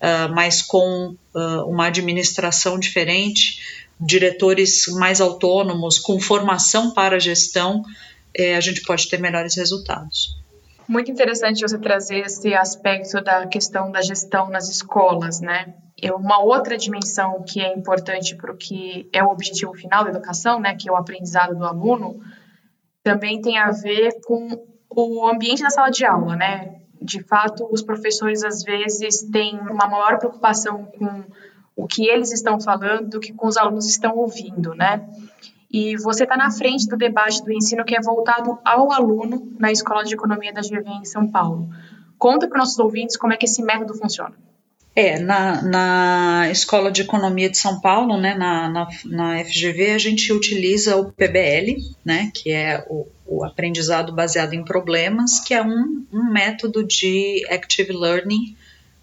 uh, 0.00 0.32
mas 0.32 0.62
com 0.62 1.16
uh, 1.34 1.64
uma 1.66 1.86
administração 1.86 2.78
diferente, 2.78 3.58
diretores 4.00 4.86
mais 4.86 5.20
autônomos, 5.20 5.98
com 5.98 6.20
formação 6.20 6.94
para 6.94 7.18
gestão, 7.18 7.84
eh, 8.34 8.56
a 8.56 8.60
gente 8.60 8.82
pode 8.82 9.08
ter 9.08 9.18
melhores 9.18 9.56
resultados. 9.56 10.40
Muito 10.88 11.10
interessante 11.10 11.60
você 11.60 11.78
trazer 11.78 12.26
esse 12.26 12.52
aspecto 12.52 13.22
da 13.22 13.46
questão 13.46 13.92
da 13.92 14.02
gestão 14.02 14.50
nas 14.50 14.68
escolas, 14.68 15.40
né? 15.40 15.74
Uma 16.14 16.42
outra 16.42 16.76
dimensão 16.76 17.44
que 17.46 17.60
é 17.60 17.72
importante 17.72 18.34
para 18.34 18.52
o 18.52 18.56
que 18.56 19.08
é 19.12 19.22
o 19.22 19.28
objetivo 19.28 19.72
final 19.74 20.02
da 20.02 20.10
educação, 20.10 20.58
né, 20.58 20.74
que 20.74 20.88
é 20.88 20.92
o 20.92 20.96
aprendizado 20.96 21.54
do 21.54 21.64
aluno, 21.64 22.20
também 23.02 23.40
tem 23.40 23.58
a 23.58 23.70
ver 23.70 24.20
com 24.24 24.66
o 24.88 25.28
ambiente 25.28 25.62
da 25.62 25.70
sala 25.70 25.90
de 25.90 26.04
aula, 26.04 26.34
né? 26.34 26.80
De 27.00 27.22
fato, 27.22 27.68
os 27.70 27.82
professores 27.82 28.42
às 28.42 28.62
vezes 28.62 29.22
têm 29.30 29.58
uma 29.58 29.86
maior 29.86 30.18
preocupação 30.18 30.86
com 30.86 31.24
o 31.76 31.86
que 31.86 32.08
eles 32.08 32.32
estão 32.32 32.60
falando 32.60 33.10
do 33.10 33.20
que 33.20 33.32
com 33.32 33.46
os 33.46 33.56
alunos 33.56 33.88
estão 33.88 34.16
ouvindo, 34.16 34.74
né? 34.74 35.08
E 35.70 35.96
você 35.96 36.24
está 36.24 36.36
na 36.36 36.50
frente 36.50 36.88
do 36.88 36.96
debate 36.96 37.44
do 37.44 37.52
ensino 37.52 37.84
que 37.84 37.96
é 37.96 38.00
voltado 38.00 38.58
ao 38.64 38.92
aluno 38.92 39.52
na 39.58 39.70
Escola 39.70 40.02
de 40.02 40.14
Economia 40.14 40.52
da 40.52 40.60
GV 40.60 40.88
em 41.00 41.04
São 41.04 41.30
Paulo. 41.30 41.68
Conta 42.18 42.48
para 42.48 42.56
os 42.56 42.64
nossos 42.64 42.78
ouvintes 42.78 43.16
como 43.16 43.32
é 43.32 43.36
que 43.36 43.46
esse 43.46 43.62
método 43.62 43.94
funciona. 43.94 44.34
É, 44.94 45.20
na, 45.20 45.62
na 45.62 46.50
Escola 46.50 46.90
de 46.90 47.02
Economia 47.02 47.48
de 47.48 47.56
São 47.56 47.80
Paulo, 47.80 48.18
né, 48.18 48.34
na, 48.34 48.68
na, 48.68 48.88
na 49.04 49.44
FGV, 49.44 49.92
a 49.92 49.98
gente 49.98 50.32
utiliza 50.32 50.96
o 50.96 51.12
PBL, 51.12 51.76
né, 52.04 52.32
que 52.34 52.50
é 52.50 52.84
o, 52.90 53.06
o 53.24 53.44
aprendizado 53.44 54.12
baseado 54.12 54.52
em 54.52 54.64
problemas, 54.64 55.38
que 55.40 55.54
é 55.54 55.62
um, 55.62 56.04
um 56.12 56.32
método 56.32 56.84
de 56.84 57.46
active 57.48 57.92
learning, 57.92 58.56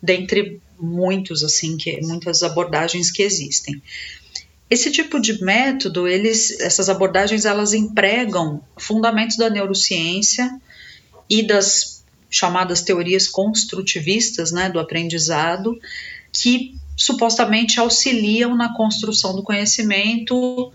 dentre 0.03 0.59
muitos, 0.77 1.43
assim, 1.43 1.77
que 1.77 1.99
muitas 2.01 2.43
abordagens 2.43 3.09
que 3.09 3.23
existem. 3.23 3.81
Esse 4.69 4.91
tipo 4.91 5.19
de 5.19 5.41
método, 5.41 6.07
eles, 6.07 6.59
essas 6.59 6.89
abordagens, 6.89 7.45
elas 7.45 7.73
empregam 7.73 8.61
fundamentos 8.77 9.37
da 9.37 9.49
neurociência 9.49 10.59
e 11.29 11.41
das 11.41 12.03
chamadas 12.29 12.81
teorias 12.81 13.27
construtivistas 13.27 14.51
né, 14.51 14.69
do 14.69 14.79
aprendizado, 14.79 15.79
que 16.33 16.75
supostamente 16.97 17.79
auxiliam 17.79 18.55
na 18.55 18.75
construção 18.75 19.35
do 19.35 19.43
conhecimento, 19.43 20.71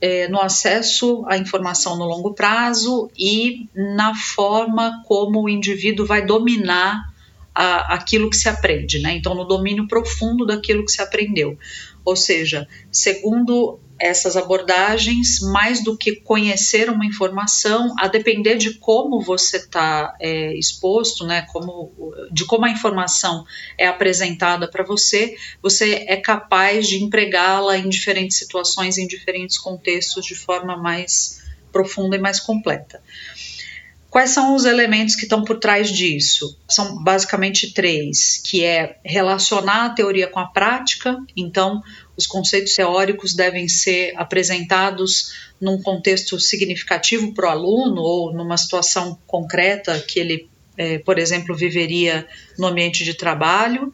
é, 0.00 0.28
no 0.28 0.40
acesso 0.40 1.24
à 1.26 1.38
informação 1.38 1.96
no 1.96 2.04
longo 2.04 2.34
prazo 2.34 3.10
e 3.16 3.68
na 3.74 4.14
forma 4.14 5.02
como 5.06 5.42
o 5.42 5.48
indivíduo 5.48 6.04
vai 6.04 6.24
dominar 6.24 7.14
a, 7.56 7.94
aquilo 7.94 8.28
que 8.28 8.36
se 8.36 8.50
aprende, 8.50 9.00
né? 9.00 9.16
Então, 9.16 9.34
no 9.34 9.44
domínio 9.44 9.88
profundo 9.88 10.44
daquilo 10.44 10.84
que 10.84 10.92
se 10.92 11.00
aprendeu. 11.00 11.58
Ou 12.04 12.14
seja, 12.14 12.68
segundo 12.92 13.80
essas 13.98 14.36
abordagens, 14.36 15.40
mais 15.40 15.82
do 15.82 15.96
que 15.96 16.16
conhecer 16.16 16.90
uma 16.90 17.06
informação, 17.06 17.94
a 17.98 18.08
depender 18.08 18.56
de 18.56 18.74
como 18.74 19.22
você 19.22 19.56
está 19.56 20.14
é, 20.20 20.54
exposto, 20.54 21.26
né, 21.26 21.46
como, 21.50 21.90
de 22.30 22.44
como 22.44 22.66
a 22.66 22.70
informação 22.70 23.46
é 23.78 23.86
apresentada 23.86 24.68
para 24.70 24.84
você, 24.84 25.34
você 25.62 26.04
é 26.06 26.16
capaz 26.16 26.86
de 26.86 27.02
empregá-la 27.02 27.78
em 27.78 27.88
diferentes 27.88 28.36
situações, 28.36 28.98
em 28.98 29.06
diferentes 29.06 29.56
contextos, 29.56 30.26
de 30.26 30.34
forma 30.34 30.76
mais 30.76 31.42
profunda 31.72 32.16
e 32.16 32.20
mais 32.20 32.38
completa. 32.38 33.02
Quais 34.16 34.30
são 34.30 34.54
os 34.54 34.64
elementos 34.64 35.14
que 35.14 35.24
estão 35.24 35.44
por 35.44 35.58
trás 35.58 35.92
disso? 35.92 36.58
São 36.66 37.04
basicamente 37.04 37.74
três, 37.74 38.40
que 38.42 38.64
é 38.64 38.96
relacionar 39.04 39.84
a 39.84 39.90
teoria 39.90 40.26
com 40.26 40.40
a 40.40 40.46
prática, 40.46 41.22
então 41.36 41.82
os 42.16 42.26
conceitos 42.26 42.74
teóricos 42.74 43.34
devem 43.34 43.68
ser 43.68 44.14
apresentados 44.16 45.52
num 45.60 45.82
contexto 45.82 46.40
significativo 46.40 47.34
para 47.34 47.48
o 47.48 47.50
aluno 47.50 48.00
ou 48.00 48.32
numa 48.32 48.56
situação 48.56 49.18
concreta 49.26 50.00
que 50.00 50.18
ele, 50.18 50.48
é, 50.78 50.96
por 50.96 51.18
exemplo, 51.18 51.54
viveria 51.54 52.26
no 52.58 52.68
ambiente 52.68 53.04
de 53.04 53.12
trabalho. 53.12 53.92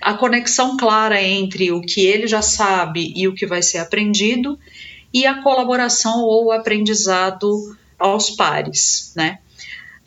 A 0.00 0.14
conexão 0.14 0.76
clara 0.76 1.20
entre 1.20 1.72
o 1.72 1.80
que 1.80 2.06
ele 2.06 2.28
já 2.28 2.42
sabe 2.42 3.12
e 3.16 3.26
o 3.26 3.34
que 3.34 3.44
vai 3.44 3.60
ser 3.60 3.78
aprendido 3.78 4.56
e 5.12 5.26
a 5.26 5.42
colaboração 5.42 6.22
ou 6.22 6.52
aprendizado 6.52 7.76
aos 7.98 8.30
pares, 8.30 9.12
né? 9.16 9.40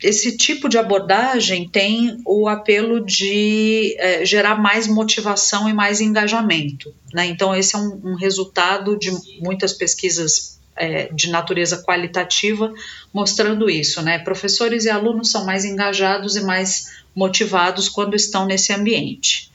Esse 0.02 0.36
tipo 0.36 0.68
de 0.68 0.78
abordagem 0.78 1.68
tem 1.68 2.20
o 2.24 2.48
apelo 2.48 3.04
de 3.04 3.96
é, 3.98 4.24
gerar 4.24 4.60
mais 4.60 4.86
motivação 4.86 5.68
e 5.68 5.72
mais 5.72 6.00
engajamento. 6.00 6.94
Né? 7.12 7.26
Então, 7.26 7.54
esse 7.54 7.74
é 7.74 7.78
um, 7.78 8.00
um 8.04 8.14
resultado 8.14 8.96
de 8.96 9.10
muitas 9.40 9.72
pesquisas 9.72 10.60
é, 10.76 11.12
de 11.12 11.30
natureza 11.30 11.82
qualitativa 11.82 12.72
mostrando 13.12 13.68
isso. 13.68 14.00
Né? 14.00 14.18
Professores 14.20 14.84
e 14.84 14.90
alunos 14.90 15.30
são 15.30 15.44
mais 15.44 15.64
engajados 15.64 16.36
e 16.36 16.42
mais 16.42 16.98
motivados 17.14 17.88
quando 17.88 18.14
estão 18.14 18.46
nesse 18.46 18.72
ambiente. 18.72 19.50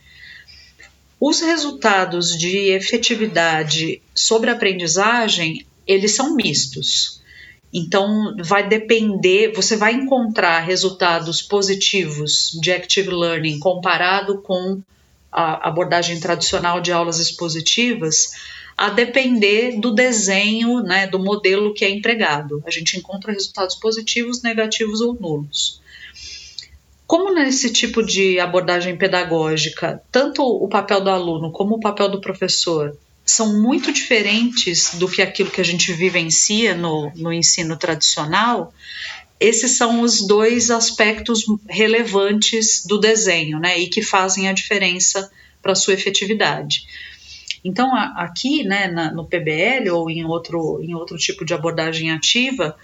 Os 1.20 1.40
resultados 1.40 2.38
de 2.38 2.72
efetividade 2.72 4.02
sobre 4.14 4.50
aprendizagem, 4.50 5.66
eles 5.88 6.12
são 6.12 6.36
mistos. 6.36 7.23
Então, 7.74 8.36
vai 8.44 8.68
depender, 8.68 9.52
você 9.56 9.76
vai 9.76 9.94
encontrar 9.94 10.60
resultados 10.60 11.42
positivos 11.42 12.52
de 12.62 12.72
Active 12.72 13.10
Learning 13.10 13.58
comparado 13.58 14.38
com 14.42 14.80
a 15.32 15.68
abordagem 15.68 16.20
tradicional 16.20 16.80
de 16.80 16.92
aulas 16.92 17.18
expositivas, 17.18 18.32
a 18.78 18.90
depender 18.90 19.80
do 19.80 19.92
desenho, 19.92 20.82
né, 20.82 21.08
do 21.08 21.18
modelo 21.18 21.74
que 21.74 21.84
é 21.84 21.90
empregado. 21.90 22.62
A 22.68 22.70
gente 22.70 22.96
encontra 22.96 23.32
resultados 23.32 23.76
positivos, 23.76 24.44
negativos 24.44 25.02
ou 25.02 25.16
nulos. 25.16 25.82
Como 27.08 27.34
nesse 27.34 27.72
tipo 27.72 28.04
de 28.04 28.40
abordagem 28.40 28.96
pedagógica, 28.96 30.02
tanto 30.12 30.44
o 30.44 30.68
papel 30.68 31.02
do 31.02 31.10
aluno 31.10 31.52
como 31.52 31.76
o 31.76 31.80
papel 31.80 32.10
do 32.10 32.22
professor 32.22 32.96
são 33.26 33.62
muito 33.62 33.92
diferentes 33.92 34.96
do 34.96 35.08
que 35.08 35.22
aquilo 35.22 35.50
que 35.50 35.62
a 35.62 35.66
gente 35.66 35.94
vivencia 35.94 36.76
no, 36.76 37.12
no 37.16 37.32
ensino 37.32 37.78
tradicional, 37.78 38.74
esses 39.40 39.78
são 39.78 40.02
os 40.02 40.26
dois 40.26 40.70
aspectos 40.70 41.46
relevantes 41.68 42.86
do 42.86 42.98
desenho, 42.98 43.60
né, 43.60 43.78
e 43.78 43.88
que 43.88 44.02
fazem 44.02 44.48
a 44.48 44.54
diferença 44.54 45.32
para 45.62 45.76
sua 45.76 45.94
efetividade. 45.94 46.86
Então, 47.64 47.96
aqui, 47.96 48.64
né, 48.64 48.88
na, 48.88 49.12
no 49.12 49.26
PBL 49.26 49.90
ou 49.92 50.10
em 50.10 50.26
outro, 50.26 50.82
em 50.82 50.94
outro 50.94 51.18
tipo 51.18 51.46
de 51.46 51.54
abordagem 51.54 52.12
ativa, 52.12 52.76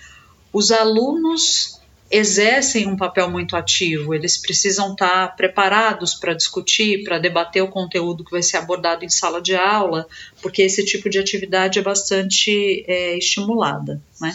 os 0.53 0.71
alunos 0.71 1.78
exercem 2.11 2.87
um 2.87 2.97
papel 2.97 3.29
muito 3.29 3.55
ativo, 3.55 4.13
eles 4.13 4.37
precisam 4.37 4.93
estar 4.93 5.35
preparados 5.35 6.15
para 6.15 6.33
discutir, 6.33 7.03
para 7.03 7.19
debater 7.19 7.61
o 7.61 7.67
conteúdo 7.67 8.23
que 8.23 8.31
vai 8.31 8.41
ser 8.41 8.57
abordado 8.57 9.05
em 9.05 9.09
sala 9.09 9.39
de 9.41 9.55
aula, 9.55 10.07
porque 10.41 10.63
esse 10.63 10.83
tipo 10.83 11.09
de 11.09 11.19
atividade 11.19 11.77
é 11.77 11.81
bastante 11.81 12.83
é, 12.87 13.17
estimulada, 13.17 14.01
né? 14.19 14.33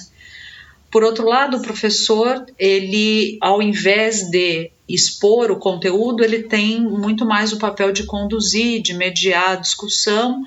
Por 0.88 1.02
outro 1.02 1.26
lado, 1.26 1.56
o 1.56 1.62
professor, 1.62 2.46
ele, 2.56 3.36
ao 3.40 3.60
invés 3.60 4.30
de 4.30 4.70
expor 4.88 5.50
o 5.50 5.58
conteúdo, 5.58 6.22
ele 6.22 6.44
tem 6.44 6.80
muito 6.80 7.26
mais 7.26 7.52
o 7.52 7.58
papel 7.58 7.90
de 7.90 8.04
conduzir, 8.04 8.80
de 8.80 8.94
mediar 8.94 9.50
a 9.50 9.56
discussão, 9.56 10.44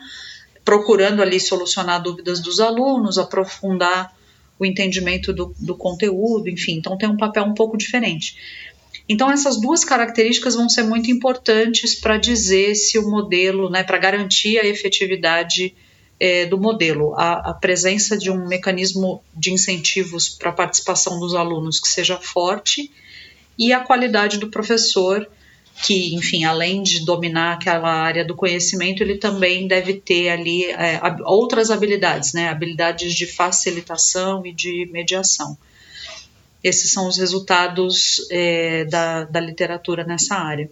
procurando 0.63 1.21
ali 1.21 1.37
solucionar 1.37 2.01
dúvidas 2.01 2.39
dos 2.39 2.61
alunos, 2.61 3.17
aprofundar 3.17 4.16
o 4.59 4.65
entendimento 4.65 5.31
do, 5.33 5.53
do 5.59 5.75
conteúdo, 5.75 6.49
enfim, 6.49 6.73
então 6.73 6.97
tem 6.97 7.09
um 7.09 7.17
papel 7.17 7.43
um 7.43 7.53
pouco 7.53 7.77
diferente. 7.77 8.35
Então, 9.09 9.31
essas 9.31 9.59
duas 9.59 9.85
características 9.85 10.55
vão 10.55 10.67
ser 10.67 10.83
muito 10.83 11.09
importantes 11.09 11.95
para 11.95 12.17
dizer 12.17 12.75
se 12.75 12.99
o 12.99 13.09
modelo, 13.09 13.69
né, 13.69 13.83
para 13.83 13.97
garantir 13.97 14.59
a 14.59 14.65
efetividade 14.65 15.73
é, 16.19 16.45
do 16.45 16.57
modelo, 16.57 17.13
a, 17.15 17.51
a, 17.51 17.53
presença 17.53 18.17
de 18.17 18.29
um 18.29 18.47
mecanismo 18.47 19.23
de 19.33 19.53
incentivos 19.53 20.27
para 20.27 20.49
a 20.49 20.53
participação 20.53 21.19
dos 21.19 21.35
alunos 21.35 21.79
que 21.79 21.87
seja 21.87 22.17
forte 22.17 22.91
e 23.57 23.71
a 23.71 23.79
qualidade 23.79 24.39
do 24.39 24.49
professor 24.49 25.27
que, 25.83 26.15
enfim, 26.15 26.43
além 26.43 26.81
de 26.81 27.05
dominar 27.05 27.53
aquela 27.53 27.89
área 27.89 28.25
do 28.25 28.35
conhecimento, 28.35 29.03
ele 29.03 29.17
também 29.17 29.67
deve 29.67 29.95
ter 29.95 30.29
ali 30.29 30.65
é, 30.65 30.99
outras 31.23 31.69
habilidades, 31.69 32.33
né? 32.33 32.49
Habilidades 32.49 33.13
de 33.13 33.27
facilitação 33.27 34.45
e 34.45 34.51
de 34.51 34.89
mediação. 34.91 35.57
esses 36.63 36.91
são 36.91 37.07
os 37.07 37.17
resultados 37.17 38.27
é, 38.31 38.85
da, 38.85 39.25
da 39.25 39.39
literatura 39.39 40.03
nessa 40.03 40.35
área. 40.35 40.69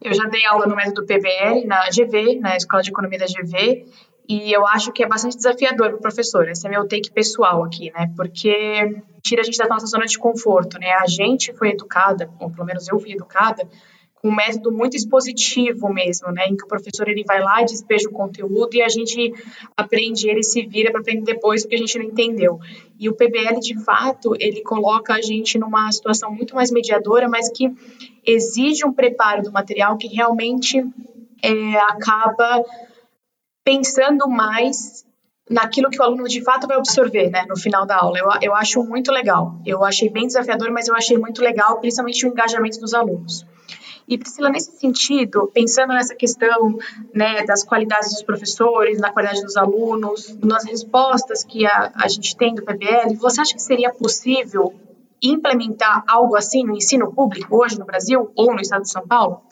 Eu 0.00 0.14
já 0.14 0.24
dei 0.24 0.44
aula 0.46 0.66
no 0.66 0.76
método 0.76 1.04
PBL, 1.04 1.66
na 1.66 1.88
GV, 1.90 2.38
na 2.40 2.56
Escola 2.56 2.82
de 2.82 2.90
Economia 2.90 3.18
da 3.18 3.26
GV, 3.26 3.84
e 4.28 4.52
eu 4.52 4.66
acho 4.66 4.92
que 4.92 5.02
é 5.02 5.06
bastante 5.06 5.36
desafiador 5.36 5.88
para 5.88 5.96
o 5.96 6.00
professor. 6.00 6.48
Esse 6.48 6.66
é 6.66 6.70
meu 6.70 6.86
take 6.86 7.10
pessoal 7.10 7.64
aqui, 7.64 7.90
né? 7.92 8.10
Porque 8.16 9.02
tira 9.22 9.42
a 9.42 9.44
gente 9.44 9.58
da 9.58 9.66
nossa 9.66 9.86
zona 9.86 10.06
de 10.06 10.18
conforto, 10.18 10.78
né? 10.78 10.92
A 10.92 11.06
gente 11.06 11.52
foi 11.54 11.70
educada, 11.70 12.30
ou 12.38 12.50
pelo 12.50 12.64
menos 12.64 12.86
eu 12.88 12.98
fui 12.98 13.12
educada, 13.12 13.66
com 14.20 14.28
um 14.28 14.34
método 14.34 14.72
muito 14.72 14.96
expositivo 14.96 15.92
mesmo, 15.92 16.30
né, 16.32 16.46
em 16.48 16.56
que 16.56 16.64
o 16.64 16.68
professor 16.68 17.08
ele 17.08 17.24
vai 17.24 17.40
lá 17.40 17.62
e 17.62 17.66
despeja 17.66 18.08
o 18.08 18.12
conteúdo 18.12 18.74
e 18.74 18.82
a 18.82 18.88
gente 18.88 19.32
aprende, 19.76 20.28
ele 20.28 20.42
se 20.42 20.66
vira 20.66 20.90
para 20.90 21.00
aprender 21.00 21.34
depois 21.34 21.64
o 21.64 21.68
que 21.68 21.74
a 21.74 21.78
gente 21.78 21.98
não 21.98 22.04
entendeu. 22.04 22.58
E 22.98 23.08
o 23.08 23.14
PBL, 23.14 23.60
de 23.60 23.78
fato, 23.84 24.34
ele 24.40 24.62
coloca 24.62 25.14
a 25.14 25.20
gente 25.20 25.58
numa 25.58 25.90
situação 25.92 26.32
muito 26.32 26.54
mais 26.54 26.70
mediadora, 26.70 27.28
mas 27.28 27.48
que 27.48 27.72
exige 28.26 28.84
um 28.84 28.92
preparo 28.92 29.42
do 29.42 29.52
material 29.52 29.96
que 29.96 30.08
realmente 30.08 30.84
é, 31.42 31.76
acaba 31.90 32.64
pensando 33.64 34.28
mais 34.28 35.06
naquilo 35.48 35.88
que 35.90 35.98
o 35.98 36.02
aluno 36.02 36.24
de 36.24 36.42
fato 36.42 36.66
vai 36.66 36.76
absorver, 36.76 37.30
né, 37.30 37.44
no 37.48 37.56
final 37.56 37.86
da 37.86 37.96
aula. 37.96 38.18
Eu, 38.18 38.28
eu 38.42 38.54
acho 38.54 38.82
muito 38.82 39.10
legal. 39.10 39.60
Eu 39.64 39.84
achei 39.84 40.10
bem 40.10 40.26
desafiador, 40.26 40.70
mas 40.70 40.88
eu 40.88 40.94
achei 40.94 41.16
muito 41.16 41.40
legal, 41.40 41.78
principalmente 41.80 42.26
o 42.26 42.30
engajamento 42.30 42.80
dos 42.80 42.92
alunos. 42.92 43.46
E 44.08 44.16
Priscila, 44.16 44.48
nesse 44.48 44.72
sentido, 44.72 45.50
pensando 45.52 45.92
nessa 45.92 46.14
questão 46.14 46.78
né, 47.12 47.44
das 47.44 47.62
qualidades 47.62 48.14
dos 48.14 48.22
professores, 48.22 48.98
na 48.98 49.12
qualidade 49.12 49.42
dos 49.42 49.54
alunos, 49.54 50.34
nas 50.42 50.64
respostas 50.64 51.44
que 51.44 51.66
a, 51.66 51.92
a 51.94 52.08
gente 52.08 52.34
tem 52.34 52.54
do 52.54 52.64
PBL, 52.64 53.14
você 53.16 53.42
acha 53.42 53.54
que 53.54 53.60
seria 53.60 53.92
possível 53.92 54.74
implementar 55.22 56.04
algo 56.08 56.36
assim 56.36 56.64
no 56.64 56.74
ensino 56.74 57.12
público 57.12 57.54
hoje 57.62 57.78
no 57.78 57.84
Brasil 57.84 58.30
ou 58.34 58.54
no 58.54 58.60
estado 58.60 58.82
de 58.82 58.90
São 58.90 59.06
Paulo? 59.06 59.42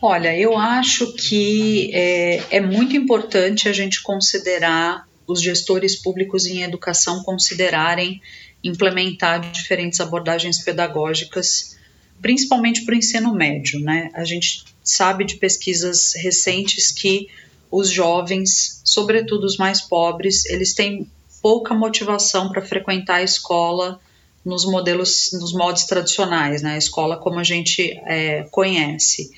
Olha, 0.00 0.34
eu 0.34 0.56
acho 0.56 1.14
que 1.14 1.90
é, 1.92 2.56
é 2.56 2.60
muito 2.60 2.96
importante 2.96 3.68
a 3.68 3.72
gente 3.72 4.02
considerar 4.02 5.06
os 5.26 5.42
gestores 5.42 6.00
públicos 6.00 6.46
em 6.46 6.62
educação 6.62 7.22
considerarem 7.22 8.18
implementar 8.64 9.40
diferentes 9.52 10.00
abordagens 10.00 10.64
pedagógicas 10.64 11.78
principalmente 12.20 12.84
para 12.84 12.94
o 12.94 12.98
ensino 12.98 13.34
médio. 13.34 13.80
Né? 13.80 14.10
A 14.14 14.24
gente 14.24 14.64
sabe 14.82 15.24
de 15.24 15.36
pesquisas 15.36 16.14
recentes 16.14 16.90
que 16.90 17.28
os 17.70 17.88
jovens, 17.88 18.80
sobretudo 18.84 19.44
os 19.44 19.56
mais 19.56 19.80
pobres, 19.80 20.44
eles 20.46 20.74
têm 20.74 21.06
pouca 21.40 21.74
motivação 21.74 22.50
para 22.50 22.62
frequentar 22.62 23.16
a 23.16 23.22
escola 23.22 24.00
nos 24.44 24.64
modelos, 24.64 25.30
nos 25.32 25.52
modos 25.52 25.84
tradicionais, 25.84 26.62
né? 26.62 26.74
a 26.74 26.78
escola 26.78 27.16
como 27.16 27.38
a 27.38 27.44
gente 27.44 27.92
é, 28.06 28.44
conhece. 28.50 29.30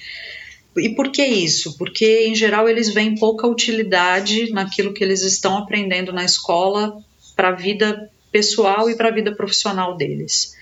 E 0.76 0.88
por 0.90 1.10
que 1.10 1.24
isso? 1.24 1.76
Porque, 1.76 2.26
em 2.26 2.34
geral, 2.34 2.68
eles 2.68 2.92
veem 2.94 3.16
pouca 3.16 3.46
utilidade 3.46 4.50
naquilo 4.52 4.94
que 4.94 5.04
eles 5.04 5.22
estão 5.22 5.58
aprendendo 5.58 6.12
na 6.12 6.24
escola 6.24 6.96
para 7.36 7.48
a 7.48 7.52
vida 7.52 8.10
pessoal 8.30 8.88
e 8.88 8.96
para 8.96 9.08
a 9.08 9.12
vida 9.12 9.34
profissional 9.34 9.96
deles. 9.96 10.56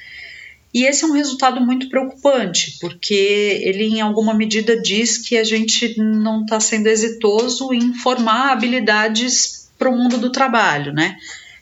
E 0.72 0.84
esse 0.84 1.04
é 1.04 1.06
um 1.06 1.12
resultado 1.12 1.60
muito 1.60 1.88
preocupante, 1.88 2.78
porque 2.80 3.60
ele, 3.64 3.84
em 3.84 4.00
alguma 4.00 4.32
medida, 4.32 4.80
diz 4.80 5.18
que 5.18 5.36
a 5.36 5.42
gente 5.42 5.98
não 5.98 6.42
está 6.42 6.60
sendo 6.60 6.86
exitoso 6.86 7.74
em 7.74 7.92
formar 7.92 8.52
habilidades 8.52 9.68
para 9.76 9.90
o 9.90 9.96
mundo 9.96 10.16
do 10.18 10.30
trabalho, 10.30 10.92
né? 10.92 11.16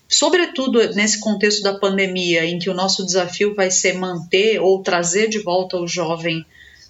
Sobretudo 0.06 0.94
nesse 0.94 1.20
contexto 1.20 1.62
da 1.62 1.78
pandemia, 1.78 2.44
em 2.44 2.58
que 2.58 2.68
o 2.68 2.74
nosso 2.74 3.04
desafio 3.04 3.54
vai 3.54 3.70
ser 3.70 3.94
manter 3.94 4.60
ou 4.60 4.82
trazer 4.82 5.28
de 5.28 5.38
volta 5.38 5.78
o 5.78 5.86
jovem 5.86 6.44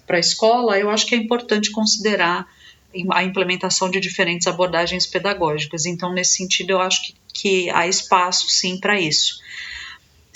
para 0.05 0.17
a 0.17 0.19
escola, 0.19 0.79
eu 0.79 0.89
acho 0.89 1.05
que 1.05 1.15
é 1.15 1.17
importante 1.17 1.69
considerar 1.69 2.47
a 3.11 3.23
implementação 3.23 3.89
de 3.89 3.99
diferentes 3.99 4.47
abordagens 4.47 5.05
pedagógicas. 5.05 5.85
Então, 5.85 6.11
nesse 6.11 6.37
sentido, 6.37 6.71
eu 6.71 6.81
acho 6.81 7.03
que, 7.03 7.13
que 7.33 7.69
há 7.69 7.87
espaço, 7.87 8.49
sim, 8.49 8.79
para 8.79 8.99
isso. 8.99 9.39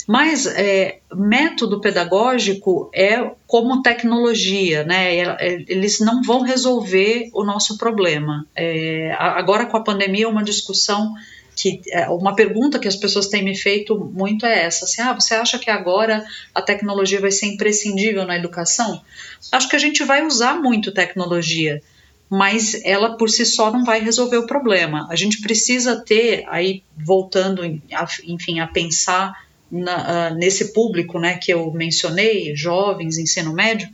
Mas 0.06 0.46
é, 0.46 0.98
método 1.14 1.80
pedagógico 1.80 2.90
é 2.94 3.30
como 3.46 3.82
tecnologia, 3.82 4.84
né? 4.84 5.16
É, 5.16 5.22
é, 5.22 5.64
eles 5.66 5.98
não 6.00 6.22
vão 6.22 6.42
resolver 6.42 7.30
o 7.32 7.42
nosso 7.42 7.78
problema. 7.78 8.46
É, 8.54 9.14
agora 9.18 9.66
com 9.66 9.76
a 9.76 9.82
pandemia, 9.82 10.28
uma 10.28 10.44
discussão 10.44 11.14
que 11.56 11.80
é, 11.90 12.08
uma 12.08 12.34
pergunta 12.34 12.78
que 12.78 12.88
as 12.88 12.96
pessoas 12.96 13.28
têm 13.28 13.42
me 13.42 13.56
feito 13.56 13.96
muito 13.96 14.44
é 14.44 14.64
essa: 14.64 14.84
assim, 14.84 15.00
ah, 15.00 15.14
você 15.14 15.34
acha 15.34 15.58
que 15.58 15.70
agora 15.70 16.24
a 16.54 16.60
tecnologia 16.60 17.20
vai 17.20 17.30
ser 17.30 17.46
imprescindível 17.46 18.26
na 18.26 18.36
educação? 18.36 19.02
Acho 19.50 19.68
que 19.68 19.76
a 19.76 19.80
gente 19.80 20.04
vai 20.04 20.26
usar 20.26 20.60
muito 20.60 20.92
tecnologia, 20.92 21.80
mas 22.28 22.78
ela 22.84 23.16
por 23.16 23.30
si 23.30 23.46
só 23.46 23.70
não 23.70 23.84
vai 23.84 24.00
resolver 24.00 24.36
o 24.36 24.46
problema. 24.46 25.06
A 25.10 25.16
gente 25.16 25.40
precisa 25.40 25.96
ter, 25.96 26.44
aí 26.48 26.82
voltando, 26.94 27.64
enfim, 28.26 28.60
a 28.60 28.66
pensar 28.66 29.43
na, 29.74 30.30
uh, 30.30 30.34
nesse 30.36 30.72
público 30.72 31.18
né, 31.18 31.36
que 31.36 31.52
eu 31.52 31.72
mencionei, 31.72 32.54
jovens, 32.54 33.18
ensino 33.18 33.52
médio, 33.52 33.88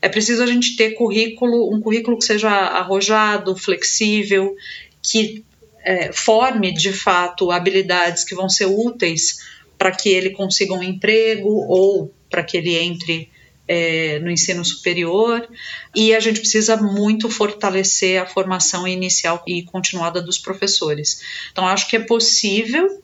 é 0.00 0.08
preciso 0.08 0.42
a 0.42 0.46
gente 0.46 0.76
ter 0.76 0.92
currículo, 0.92 1.72
um 1.72 1.80
currículo 1.80 2.18
que 2.18 2.24
seja 2.24 2.50
arrojado, 2.50 3.56
flexível, 3.56 4.56
que 5.00 5.44
é, 5.84 6.12
forme 6.12 6.72
de 6.72 6.92
fato 6.92 7.50
habilidades 7.50 8.24
que 8.24 8.34
vão 8.34 8.48
ser 8.48 8.66
úteis 8.66 9.38
para 9.78 9.92
que 9.92 10.08
ele 10.08 10.30
consiga 10.30 10.74
um 10.74 10.82
emprego 10.82 11.48
ou 11.48 12.12
para 12.28 12.42
que 12.42 12.56
ele 12.56 12.76
entre 12.76 13.30
é, 13.66 14.18
no 14.18 14.30
ensino 14.30 14.64
superior 14.64 15.48
e 15.94 16.14
a 16.14 16.20
gente 16.20 16.40
precisa 16.40 16.76
muito 16.76 17.30
fortalecer 17.30 18.20
a 18.20 18.26
formação 18.26 18.86
inicial 18.88 19.42
e 19.46 19.62
continuada 19.62 20.20
dos 20.20 20.38
professores. 20.38 21.20
Então, 21.52 21.66
acho 21.66 21.88
que 21.88 21.96
é 21.96 22.00
possível 22.00 23.02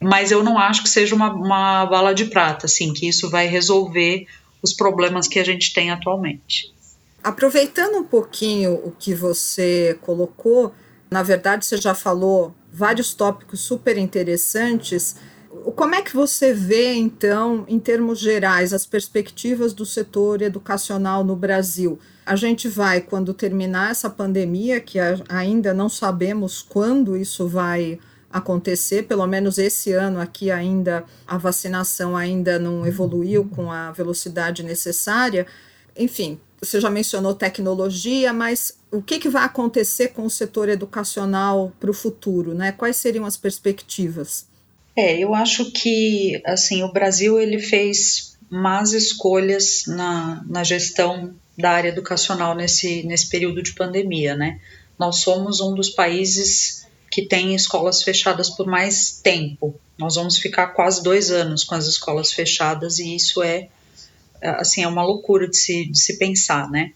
mas 0.00 0.30
eu 0.30 0.42
não 0.42 0.58
acho 0.58 0.82
que 0.82 0.88
seja 0.88 1.14
uma, 1.14 1.32
uma 1.32 1.86
bala 1.86 2.14
de 2.14 2.26
prata, 2.26 2.66
assim, 2.66 2.92
que 2.92 3.08
isso 3.08 3.28
vai 3.28 3.46
resolver 3.46 4.26
os 4.62 4.72
problemas 4.72 5.26
que 5.26 5.38
a 5.38 5.44
gente 5.44 5.72
tem 5.72 5.90
atualmente. 5.90 6.72
Aproveitando 7.22 7.96
um 7.96 8.04
pouquinho 8.04 8.74
o 8.74 8.92
que 8.92 9.14
você 9.14 9.98
colocou, 10.02 10.72
na 11.10 11.22
verdade 11.22 11.66
você 11.66 11.76
já 11.76 11.94
falou 11.94 12.54
vários 12.72 13.12
tópicos 13.12 13.60
super 13.60 13.98
interessantes. 13.98 15.16
Como 15.74 15.94
é 15.94 16.02
que 16.02 16.14
você 16.14 16.52
vê, 16.52 16.94
então, 16.94 17.64
em 17.66 17.78
termos 17.78 18.20
gerais, 18.20 18.72
as 18.72 18.86
perspectivas 18.86 19.72
do 19.72 19.84
setor 19.84 20.42
educacional 20.42 21.24
no 21.24 21.34
Brasil? 21.34 21.98
A 22.24 22.36
gente 22.36 22.68
vai, 22.68 23.00
quando 23.00 23.34
terminar 23.34 23.90
essa 23.90 24.08
pandemia, 24.08 24.80
que 24.80 24.98
ainda 25.28 25.74
não 25.74 25.88
sabemos 25.88 26.62
quando 26.62 27.16
isso 27.16 27.48
vai 27.48 27.98
acontecer, 28.30 29.04
pelo 29.04 29.26
menos 29.26 29.58
esse 29.58 29.92
ano 29.92 30.20
aqui 30.20 30.50
ainda 30.50 31.04
a 31.26 31.38
vacinação 31.38 32.16
ainda 32.16 32.58
não 32.58 32.86
evoluiu 32.86 33.44
com 33.46 33.70
a 33.72 33.90
velocidade 33.92 34.62
necessária. 34.62 35.46
Enfim, 35.96 36.38
você 36.60 36.80
já 36.80 36.90
mencionou 36.90 37.34
tecnologia, 37.34 38.32
mas 38.32 38.76
o 38.90 39.00
que, 39.00 39.18
que 39.18 39.28
vai 39.28 39.44
acontecer 39.44 40.08
com 40.08 40.24
o 40.24 40.30
setor 40.30 40.68
educacional 40.68 41.72
para 41.78 41.90
o 41.90 41.94
futuro, 41.94 42.54
né? 42.54 42.72
Quais 42.72 42.96
seriam 42.96 43.24
as 43.24 43.36
perspectivas? 43.36 44.46
É, 44.96 45.18
eu 45.18 45.34
acho 45.34 45.70
que 45.72 46.42
assim 46.44 46.82
o 46.82 46.92
Brasil 46.92 47.38
ele 47.38 47.60
fez 47.60 48.36
más 48.50 48.92
escolhas 48.92 49.84
na, 49.86 50.42
na 50.48 50.64
gestão 50.64 51.34
da 51.56 51.70
área 51.70 51.88
educacional 51.90 52.54
nesse, 52.54 53.04
nesse 53.04 53.28
período 53.28 53.62
de 53.62 53.74
pandemia, 53.74 54.34
né? 54.34 54.60
Nós 54.98 55.18
somos 55.18 55.60
um 55.60 55.74
dos 55.74 55.90
países 55.90 56.77
que 57.18 57.26
tem 57.26 57.52
escolas 57.52 58.04
fechadas 58.04 58.48
por 58.48 58.64
mais 58.64 59.20
tempo. 59.20 59.74
Nós 59.98 60.14
vamos 60.14 60.38
ficar 60.38 60.68
quase 60.68 61.02
dois 61.02 61.32
anos 61.32 61.64
com 61.64 61.74
as 61.74 61.88
escolas 61.88 62.32
fechadas 62.32 63.00
e 63.00 63.16
isso 63.16 63.42
é 63.42 63.68
assim 64.40 64.84
é 64.84 64.86
uma 64.86 65.02
loucura 65.02 65.48
de 65.48 65.56
se, 65.56 65.86
de 65.86 65.98
se 65.98 66.16
pensar, 66.16 66.70
né? 66.70 66.92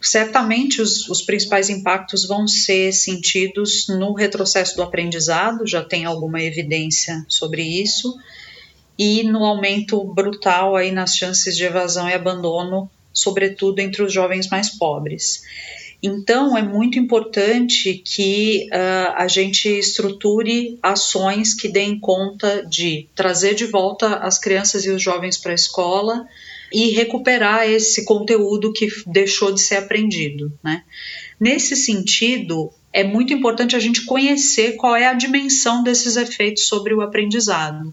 Certamente 0.00 0.82
os, 0.82 1.08
os 1.08 1.22
principais 1.22 1.70
impactos 1.70 2.26
vão 2.26 2.48
ser 2.48 2.92
sentidos 2.92 3.86
no 3.86 4.12
retrocesso 4.12 4.74
do 4.74 4.82
aprendizado, 4.82 5.64
já 5.64 5.84
tem 5.84 6.04
alguma 6.04 6.42
evidência 6.42 7.24
sobre 7.28 7.62
isso, 7.62 8.18
e 8.98 9.22
no 9.22 9.44
aumento 9.44 10.02
brutal 10.02 10.74
aí 10.74 10.90
nas 10.90 11.14
chances 11.14 11.56
de 11.56 11.62
evasão 11.62 12.08
e 12.08 12.12
abandono, 12.12 12.90
sobretudo 13.12 13.78
entre 13.78 14.02
os 14.02 14.12
jovens 14.12 14.48
mais 14.48 14.68
pobres. 14.68 15.42
Então, 16.00 16.56
é 16.56 16.62
muito 16.62 16.96
importante 16.98 17.94
que 18.04 18.68
uh, 18.72 19.14
a 19.16 19.26
gente 19.26 19.68
estruture 19.68 20.78
ações 20.80 21.54
que 21.54 21.68
deem 21.68 21.98
conta 21.98 22.64
de 22.64 23.08
trazer 23.16 23.54
de 23.54 23.66
volta 23.66 24.16
as 24.16 24.38
crianças 24.38 24.84
e 24.84 24.90
os 24.90 25.02
jovens 25.02 25.36
para 25.36 25.50
a 25.50 25.56
escola 25.56 26.26
e 26.72 26.90
recuperar 26.90 27.68
esse 27.68 28.04
conteúdo 28.04 28.72
que 28.72 28.86
deixou 29.06 29.52
de 29.52 29.60
ser 29.60 29.76
aprendido. 29.76 30.52
Né? 30.62 30.84
Nesse 31.40 31.74
sentido, 31.74 32.70
é 32.92 33.02
muito 33.02 33.32
importante 33.32 33.74
a 33.74 33.80
gente 33.80 34.04
conhecer 34.04 34.76
qual 34.76 34.94
é 34.94 35.06
a 35.06 35.14
dimensão 35.14 35.82
desses 35.82 36.16
efeitos 36.16 36.68
sobre 36.68 36.94
o 36.94 37.00
aprendizado. 37.00 37.92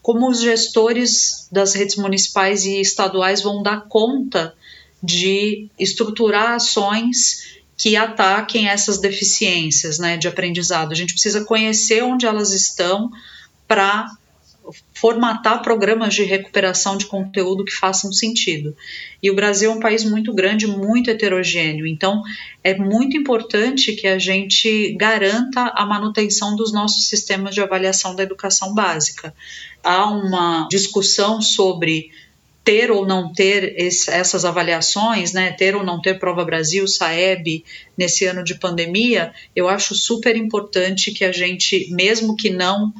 como 0.00 0.28
os 0.28 0.40
gestores 0.40 1.48
das 1.50 1.74
redes 1.74 1.96
municipais 1.96 2.64
e 2.64 2.80
estaduais 2.80 3.42
vão 3.42 3.62
dar 3.62 3.88
conta 3.88 4.54
de 5.02 5.68
estruturar 5.78 6.52
ações 6.52 7.58
que 7.76 7.96
ataquem 7.96 8.68
essas 8.68 8.98
deficiências 8.98 9.98
né, 9.98 10.16
de 10.16 10.26
aprendizado. 10.26 10.90
A 10.90 10.96
gente 10.96 11.12
precisa 11.12 11.44
conhecer 11.44 12.02
onde 12.02 12.26
elas 12.26 12.52
estão 12.52 13.10
para 13.68 14.10
formatar 14.92 15.62
programas 15.62 16.14
de 16.14 16.24
recuperação 16.24 16.96
de 16.96 17.06
conteúdo 17.06 17.64
que 17.64 17.72
façam 17.72 18.12
sentido. 18.12 18.76
E 19.22 19.30
o 19.30 19.34
Brasil 19.34 19.70
é 19.70 19.74
um 19.74 19.80
país 19.80 20.04
muito 20.04 20.32
grande, 20.34 20.66
muito 20.66 21.10
heterogêneo, 21.10 21.86
então 21.86 22.22
é 22.62 22.76
muito 22.76 23.16
importante 23.16 23.92
que 23.92 24.06
a 24.06 24.18
gente 24.18 24.94
garanta 24.98 25.72
a 25.74 25.86
manutenção 25.86 26.56
dos 26.56 26.72
nossos 26.72 27.08
sistemas 27.08 27.54
de 27.54 27.60
avaliação 27.60 28.14
da 28.14 28.22
educação 28.22 28.74
básica. 28.74 29.34
Há 29.82 30.10
uma 30.10 30.68
discussão 30.68 31.40
sobre 31.40 32.10
ter 32.64 32.90
ou 32.90 33.06
não 33.06 33.32
ter 33.32 33.74
esse, 33.78 34.10
essas 34.10 34.44
avaliações, 34.44 35.32
né, 35.32 35.52
ter 35.52 35.74
ou 35.74 35.82
não 35.82 36.02
ter 36.02 36.18
Prova 36.18 36.44
Brasil, 36.44 36.86
Saeb, 36.86 37.64
nesse 37.96 38.26
ano 38.26 38.44
de 38.44 38.56
pandemia, 38.56 39.32
eu 39.56 39.68
acho 39.68 39.94
super 39.94 40.36
importante 40.36 41.10
que 41.12 41.24
a 41.24 41.32
gente, 41.32 41.88
mesmo 41.90 42.36
que 42.36 42.50
não 42.50 42.92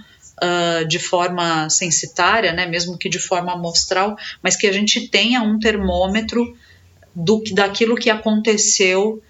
uh, 0.43 0.87
de 0.87 0.99
forma 0.99 1.69
censitária, 1.69 2.53
né, 2.53 2.67
mesmo 2.67 2.97
que 2.97 3.09
de 3.09 3.19
forma 3.19 3.53
amostral, 3.53 4.17
mas 4.43 4.57
que 4.57 4.67
a 4.67 4.73
gente 4.73 5.09
tenha 5.09 5.43
um 5.43 5.59
termômetro 5.59 6.57
do, 7.15 7.43
daquilo 7.53 7.97
que 7.97 8.11
aconteceu 8.11 9.23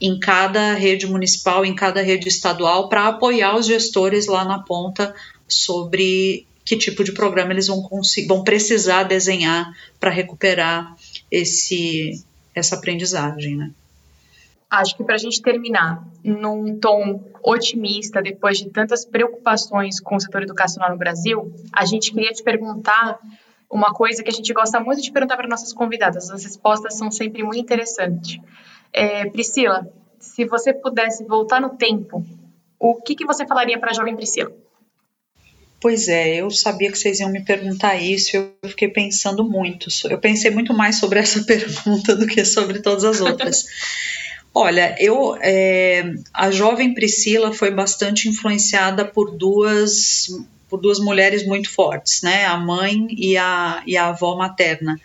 em 0.00 0.18
cada 0.18 0.74
rede 0.74 1.06
municipal, 1.06 1.64
em 1.64 1.74
cada 1.74 2.02
rede 2.02 2.28
estadual, 2.28 2.88
para 2.88 3.08
apoiar 3.08 3.56
os 3.56 3.66
gestores 3.66 4.26
lá 4.26 4.44
na 4.44 4.60
ponta 4.60 5.14
sobre 5.48 6.47
que 6.68 6.76
tipo 6.76 7.02
de 7.02 7.12
programa 7.12 7.52
eles 7.52 7.66
vão, 7.66 7.82
vão 8.28 8.44
precisar 8.44 9.04
desenhar 9.04 9.72
para 9.98 10.10
recuperar 10.10 10.94
esse, 11.30 12.22
essa 12.54 12.76
aprendizagem. 12.76 13.56
Né? 13.56 13.70
Acho 14.68 14.94
que 14.94 15.02
para 15.02 15.14
a 15.14 15.18
gente 15.18 15.40
terminar 15.40 16.06
num 16.22 16.78
tom 16.78 17.24
otimista, 17.42 18.20
depois 18.20 18.58
de 18.58 18.68
tantas 18.68 19.02
preocupações 19.06 19.98
com 19.98 20.16
o 20.16 20.20
setor 20.20 20.42
educacional 20.42 20.90
no 20.90 20.98
Brasil, 20.98 21.50
a 21.72 21.86
gente 21.86 22.12
queria 22.12 22.32
te 22.32 22.42
perguntar 22.42 23.18
uma 23.70 23.94
coisa 23.94 24.22
que 24.22 24.28
a 24.28 24.32
gente 24.32 24.52
gosta 24.52 24.78
muito 24.78 25.00
de 25.00 25.10
perguntar 25.10 25.38
para 25.38 25.48
nossas 25.48 25.72
convidadas. 25.72 26.30
As 26.30 26.44
respostas 26.44 26.98
são 26.98 27.10
sempre 27.10 27.42
muito 27.42 27.60
interessantes. 27.60 28.38
É, 28.92 29.24
Priscila, 29.30 29.90
se 30.20 30.44
você 30.44 30.74
pudesse 30.74 31.24
voltar 31.24 31.62
no 31.62 31.70
tempo, 31.70 32.22
o 32.78 32.96
que, 32.96 33.14
que 33.14 33.24
você 33.24 33.46
falaria 33.46 33.78
para 33.78 33.90
a 33.90 33.94
jovem 33.94 34.14
Priscila? 34.14 34.52
Pois 35.80 36.08
é, 36.08 36.36
eu 36.36 36.50
sabia 36.50 36.90
que 36.90 36.98
vocês 36.98 37.20
iam 37.20 37.30
me 37.30 37.44
perguntar 37.44 37.96
isso, 37.96 38.36
eu 38.36 38.52
fiquei 38.68 38.88
pensando 38.88 39.48
muito. 39.48 39.88
Eu 40.10 40.18
pensei 40.18 40.50
muito 40.50 40.74
mais 40.74 40.98
sobre 40.98 41.20
essa 41.20 41.42
pergunta 41.44 42.16
do 42.16 42.26
que 42.26 42.44
sobre 42.44 42.80
todas 42.80 43.04
as 43.04 43.20
outras. 43.20 43.64
Olha, 44.52 44.96
eu 44.98 45.36
é, 45.40 46.14
a 46.34 46.50
jovem 46.50 46.94
Priscila 46.94 47.52
foi 47.52 47.70
bastante 47.70 48.28
influenciada 48.28 49.04
por 49.04 49.36
duas 49.36 50.26
por 50.68 50.80
duas 50.80 50.98
mulheres 50.98 51.46
muito 51.46 51.70
fortes, 51.70 52.22
né? 52.22 52.44
A 52.44 52.56
mãe 52.56 53.06
e 53.10 53.36
a, 53.38 53.82
e 53.86 53.96
a 53.96 54.08
avó 54.08 54.36
materna, 54.36 55.00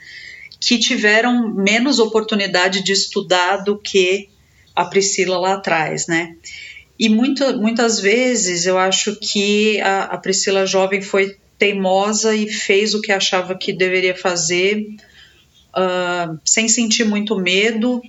que 0.60 0.78
tiveram 0.78 1.54
menos 1.54 2.00
oportunidade 2.00 2.84
de 2.84 2.92
estudar 2.92 3.58
do 3.58 3.78
que 3.78 4.28
a 4.76 4.84
Priscila 4.86 5.38
lá 5.38 5.54
atrás, 5.54 6.08
né? 6.08 6.36
E 7.04 7.10
muito, 7.10 7.60
muitas 7.60 8.00
vezes 8.00 8.66
eu 8.66 8.78
acho 8.78 9.18
que 9.18 9.78
a, 9.82 10.04
a 10.04 10.18
Priscila 10.18 10.66
jovem 10.66 11.02
foi 11.02 11.36
teimosa 11.58 12.34
e 12.34 12.50
fez 12.50 12.94
o 12.94 13.02
que 13.02 13.12
achava 13.12 13.58
que 13.58 13.74
deveria 13.74 14.16
fazer, 14.16 14.88
uh, 15.76 16.40
sem 16.46 16.70
sentir 16.70 17.04
muito 17.04 17.38
medo, 17.38 18.02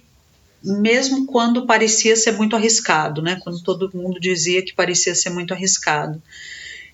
mesmo 0.62 1.26
quando 1.26 1.66
parecia 1.66 2.14
ser 2.14 2.34
muito 2.34 2.54
arriscado, 2.54 3.20
né? 3.20 3.36
Quando 3.42 3.60
todo 3.64 3.90
mundo 3.92 4.20
dizia 4.20 4.64
que 4.64 4.72
parecia 4.72 5.12
ser 5.12 5.30
muito 5.30 5.52
arriscado. 5.52 6.22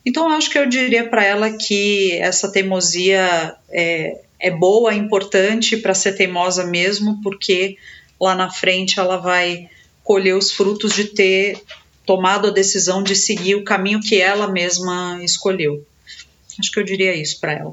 Então, 0.02 0.26
acho 0.30 0.48
que 0.48 0.58
eu 0.58 0.64
diria 0.64 1.06
para 1.06 1.22
ela 1.22 1.50
que 1.50 2.12
essa 2.12 2.50
teimosia 2.50 3.54
é, 3.68 4.22
é 4.38 4.50
boa, 4.50 4.92
é 4.92 4.96
importante 4.96 5.76
para 5.76 5.92
ser 5.92 6.12
teimosa 6.12 6.64
mesmo, 6.64 7.20
porque 7.22 7.76
lá 8.18 8.34
na 8.34 8.48
frente 8.48 8.98
ela 8.98 9.18
vai 9.18 9.68
colher 10.02 10.34
os 10.34 10.50
frutos 10.50 10.94
de 10.94 11.04
ter 11.04 11.60
tomado 12.10 12.48
a 12.48 12.50
decisão 12.50 13.04
de 13.04 13.14
seguir 13.14 13.54
o 13.54 13.62
caminho 13.62 14.00
que 14.00 14.20
ela 14.20 14.48
mesma 14.48 15.22
escolheu. 15.22 15.86
Acho 16.58 16.72
que 16.72 16.80
eu 16.80 16.82
diria 16.82 17.14
isso 17.14 17.40
para 17.40 17.52
ela. 17.52 17.70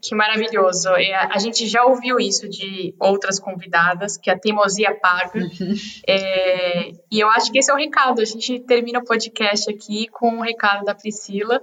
Que 0.00 0.14
maravilhoso. 0.14 0.88
A 0.88 1.36
gente 1.40 1.66
já 1.66 1.84
ouviu 1.84 2.20
isso 2.20 2.48
de 2.48 2.94
outras 2.96 3.40
convidadas, 3.40 4.16
que 4.16 4.30
a 4.30 4.38
teimosia 4.38 4.94
paga. 4.94 5.40
Uhum. 5.40 5.74
É, 6.06 6.92
e 7.10 7.18
eu 7.18 7.28
acho 7.30 7.50
que 7.50 7.58
esse 7.58 7.68
é 7.68 7.74
o 7.74 7.76
recado. 7.76 8.22
A 8.22 8.24
gente 8.24 8.60
termina 8.60 9.00
o 9.00 9.04
podcast 9.04 9.68
aqui 9.68 10.06
com 10.12 10.38
o 10.38 10.42
recado 10.42 10.84
da 10.84 10.94
Priscila, 10.94 11.60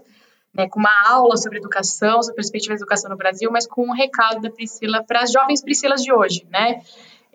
né, 0.54 0.68
com 0.68 0.82
uma 0.82 0.92
aula 1.08 1.38
sobre 1.38 1.58
educação, 1.58 2.22
sobre 2.22 2.36
perspectiva 2.36 2.76
de 2.76 2.82
educação 2.82 3.10
no 3.10 3.16
Brasil, 3.16 3.50
mas 3.50 3.66
com 3.66 3.88
um 3.88 3.94
recado 3.94 4.42
da 4.42 4.50
Priscila 4.50 5.02
para 5.08 5.22
as 5.22 5.32
jovens 5.32 5.62
Priscilas 5.62 6.04
de 6.04 6.12
hoje, 6.12 6.46
né? 6.52 6.82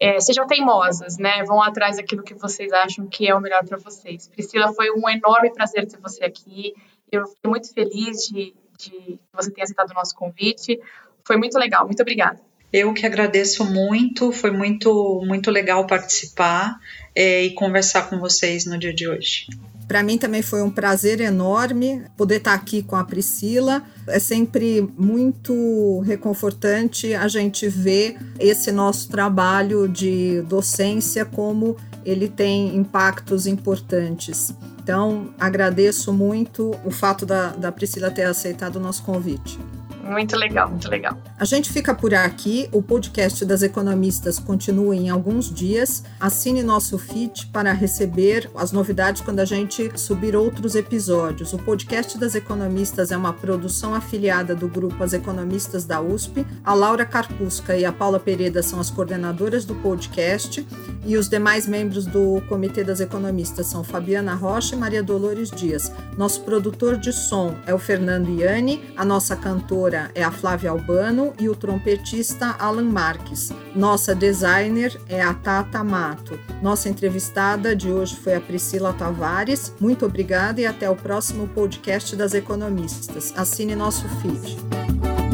É, 0.00 0.20
sejam 0.20 0.46
teimosas, 0.46 1.18
né? 1.18 1.42
Vão 1.44 1.60
atrás 1.62 1.96
daquilo 1.96 2.22
que 2.22 2.34
vocês 2.34 2.72
acham 2.72 3.06
que 3.06 3.28
é 3.28 3.34
o 3.34 3.40
melhor 3.40 3.64
para 3.64 3.78
vocês. 3.78 4.28
Priscila, 4.28 4.72
foi 4.72 4.90
um 4.90 5.08
enorme 5.08 5.52
prazer 5.52 5.86
ter 5.86 5.98
você 5.98 6.24
aqui. 6.24 6.74
Eu 7.10 7.26
fiquei 7.26 7.50
muito 7.50 7.72
feliz 7.72 8.18
de 8.28 8.54
de 8.78 9.18
você 9.32 9.50
tenha 9.50 9.64
aceitado 9.64 9.90
o 9.90 9.94
nosso 9.94 10.14
convite. 10.14 10.78
Foi 11.24 11.36
muito 11.36 11.58
legal. 11.58 11.84
Muito 11.84 12.00
obrigada. 12.00 12.40
Eu 12.72 12.92
que 12.92 13.04
agradeço 13.04 13.64
muito, 13.64 14.30
foi 14.30 14.50
muito, 14.50 15.22
muito 15.26 15.50
legal 15.50 15.86
participar 15.86 16.78
é, 17.14 17.42
e 17.42 17.54
conversar 17.54 18.08
com 18.08 18.18
vocês 18.18 18.66
no 18.66 18.78
dia 18.78 18.92
de 18.92 19.08
hoje. 19.08 19.46
Para 19.88 20.02
mim 20.02 20.18
também 20.18 20.42
foi 20.42 20.62
um 20.62 20.70
prazer 20.70 21.18
enorme 21.18 22.04
poder 22.14 22.36
estar 22.36 22.52
aqui 22.52 22.82
com 22.82 22.94
a 22.94 23.02
Priscila. 23.02 23.82
É 24.06 24.18
sempre 24.18 24.86
muito 24.98 26.00
reconfortante 26.00 27.14
a 27.14 27.26
gente 27.26 27.66
ver 27.66 28.18
esse 28.38 28.70
nosso 28.70 29.08
trabalho 29.08 29.88
de 29.88 30.42
docência 30.42 31.24
como 31.24 31.74
ele 32.04 32.28
tem 32.28 32.76
impactos 32.76 33.46
importantes. 33.46 34.54
Então, 34.82 35.30
agradeço 35.40 36.12
muito 36.12 36.74
o 36.84 36.90
fato 36.90 37.24
da, 37.24 37.48
da 37.48 37.72
Priscila 37.72 38.10
ter 38.10 38.24
aceitado 38.24 38.76
o 38.76 38.80
nosso 38.80 39.02
convite. 39.02 39.58
Muito 40.02 40.36
legal, 40.36 40.70
muito 40.70 40.88
legal. 40.88 41.16
A 41.38 41.44
gente 41.44 41.72
fica 41.72 41.94
por 41.94 42.14
aqui. 42.14 42.68
O 42.72 42.82
podcast 42.82 43.44
das 43.44 43.62
economistas 43.62 44.38
continua 44.38 44.96
em 44.96 45.10
alguns 45.10 45.52
dias. 45.52 46.02
Assine 46.18 46.62
nosso 46.62 46.98
feed 46.98 47.46
para 47.52 47.72
receber 47.72 48.50
as 48.54 48.72
novidades 48.72 49.22
quando 49.22 49.40
a 49.40 49.44
gente 49.44 49.90
subir 49.98 50.34
outros 50.34 50.74
episódios. 50.74 51.52
O 51.52 51.58
podcast 51.58 52.18
das 52.18 52.34
economistas 52.34 53.12
é 53.12 53.16
uma 53.16 53.32
produção 53.32 53.94
afiliada 53.94 54.54
do 54.54 54.68
grupo 54.68 55.02
As 55.02 55.12
Economistas 55.12 55.84
da 55.84 56.00
USP. 56.00 56.46
A 56.64 56.74
Laura 56.74 57.04
Carpusca 57.04 57.76
e 57.76 57.84
a 57.84 57.92
Paula 57.92 58.18
Pereira 58.18 58.62
são 58.62 58.80
as 58.80 58.90
coordenadoras 58.90 59.64
do 59.64 59.74
podcast 59.76 60.66
e 61.04 61.16
os 61.16 61.28
demais 61.28 61.66
membros 61.66 62.06
do 62.06 62.42
Comitê 62.48 62.84
das 62.84 63.00
Economistas 63.00 63.66
são 63.66 63.84
Fabiana 63.84 64.34
Rocha 64.34 64.74
e 64.74 64.78
Maria 64.78 65.02
Dolores 65.02 65.50
Dias. 65.50 65.92
Nosso 66.18 66.40
produtor 66.40 66.96
de 66.96 67.12
som 67.12 67.54
é 67.64 67.72
o 67.72 67.78
Fernando 67.78 68.28
Iani, 68.28 68.82
a 68.96 69.04
nossa 69.04 69.36
cantora 69.36 70.10
é 70.16 70.24
a 70.24 70.32
Flávia 70.32 70.70
Albano 70.70 71.32
e 71.38 71.48
o 71.48 71.54
trompetista 71.54 72.56
Alan 72.58 72.90
Marques. 72.90 73.52
Nossa 73.72 74.16
designer 74.16 75.00
é 75.08 75.22
a 75.22 75.32
Tata 75.32 75.84
Mato. 75.84 76.36
Nossa 76.60 76.88
entrevistada 76.88 77.76
de 77.76 77.92
hoje 77.92 78.16
foi 78.16 78.34
a 78.34 78.40
Priscila 78.40 78.92
Tavares. 78.92 79.72
Muito 79.78 80.04
obrigada 80.04 80.60
e 80.60 80.66
até 80.66 80.90
o 80.90 80.96
próximo 80.96 81.46
podcast 81.46 82.16
das 82.16 82.34
Economistas. 82.34 83.32
Assine 83.36 83.76
nosso 83.76 84.04
feed. 84.20 85.27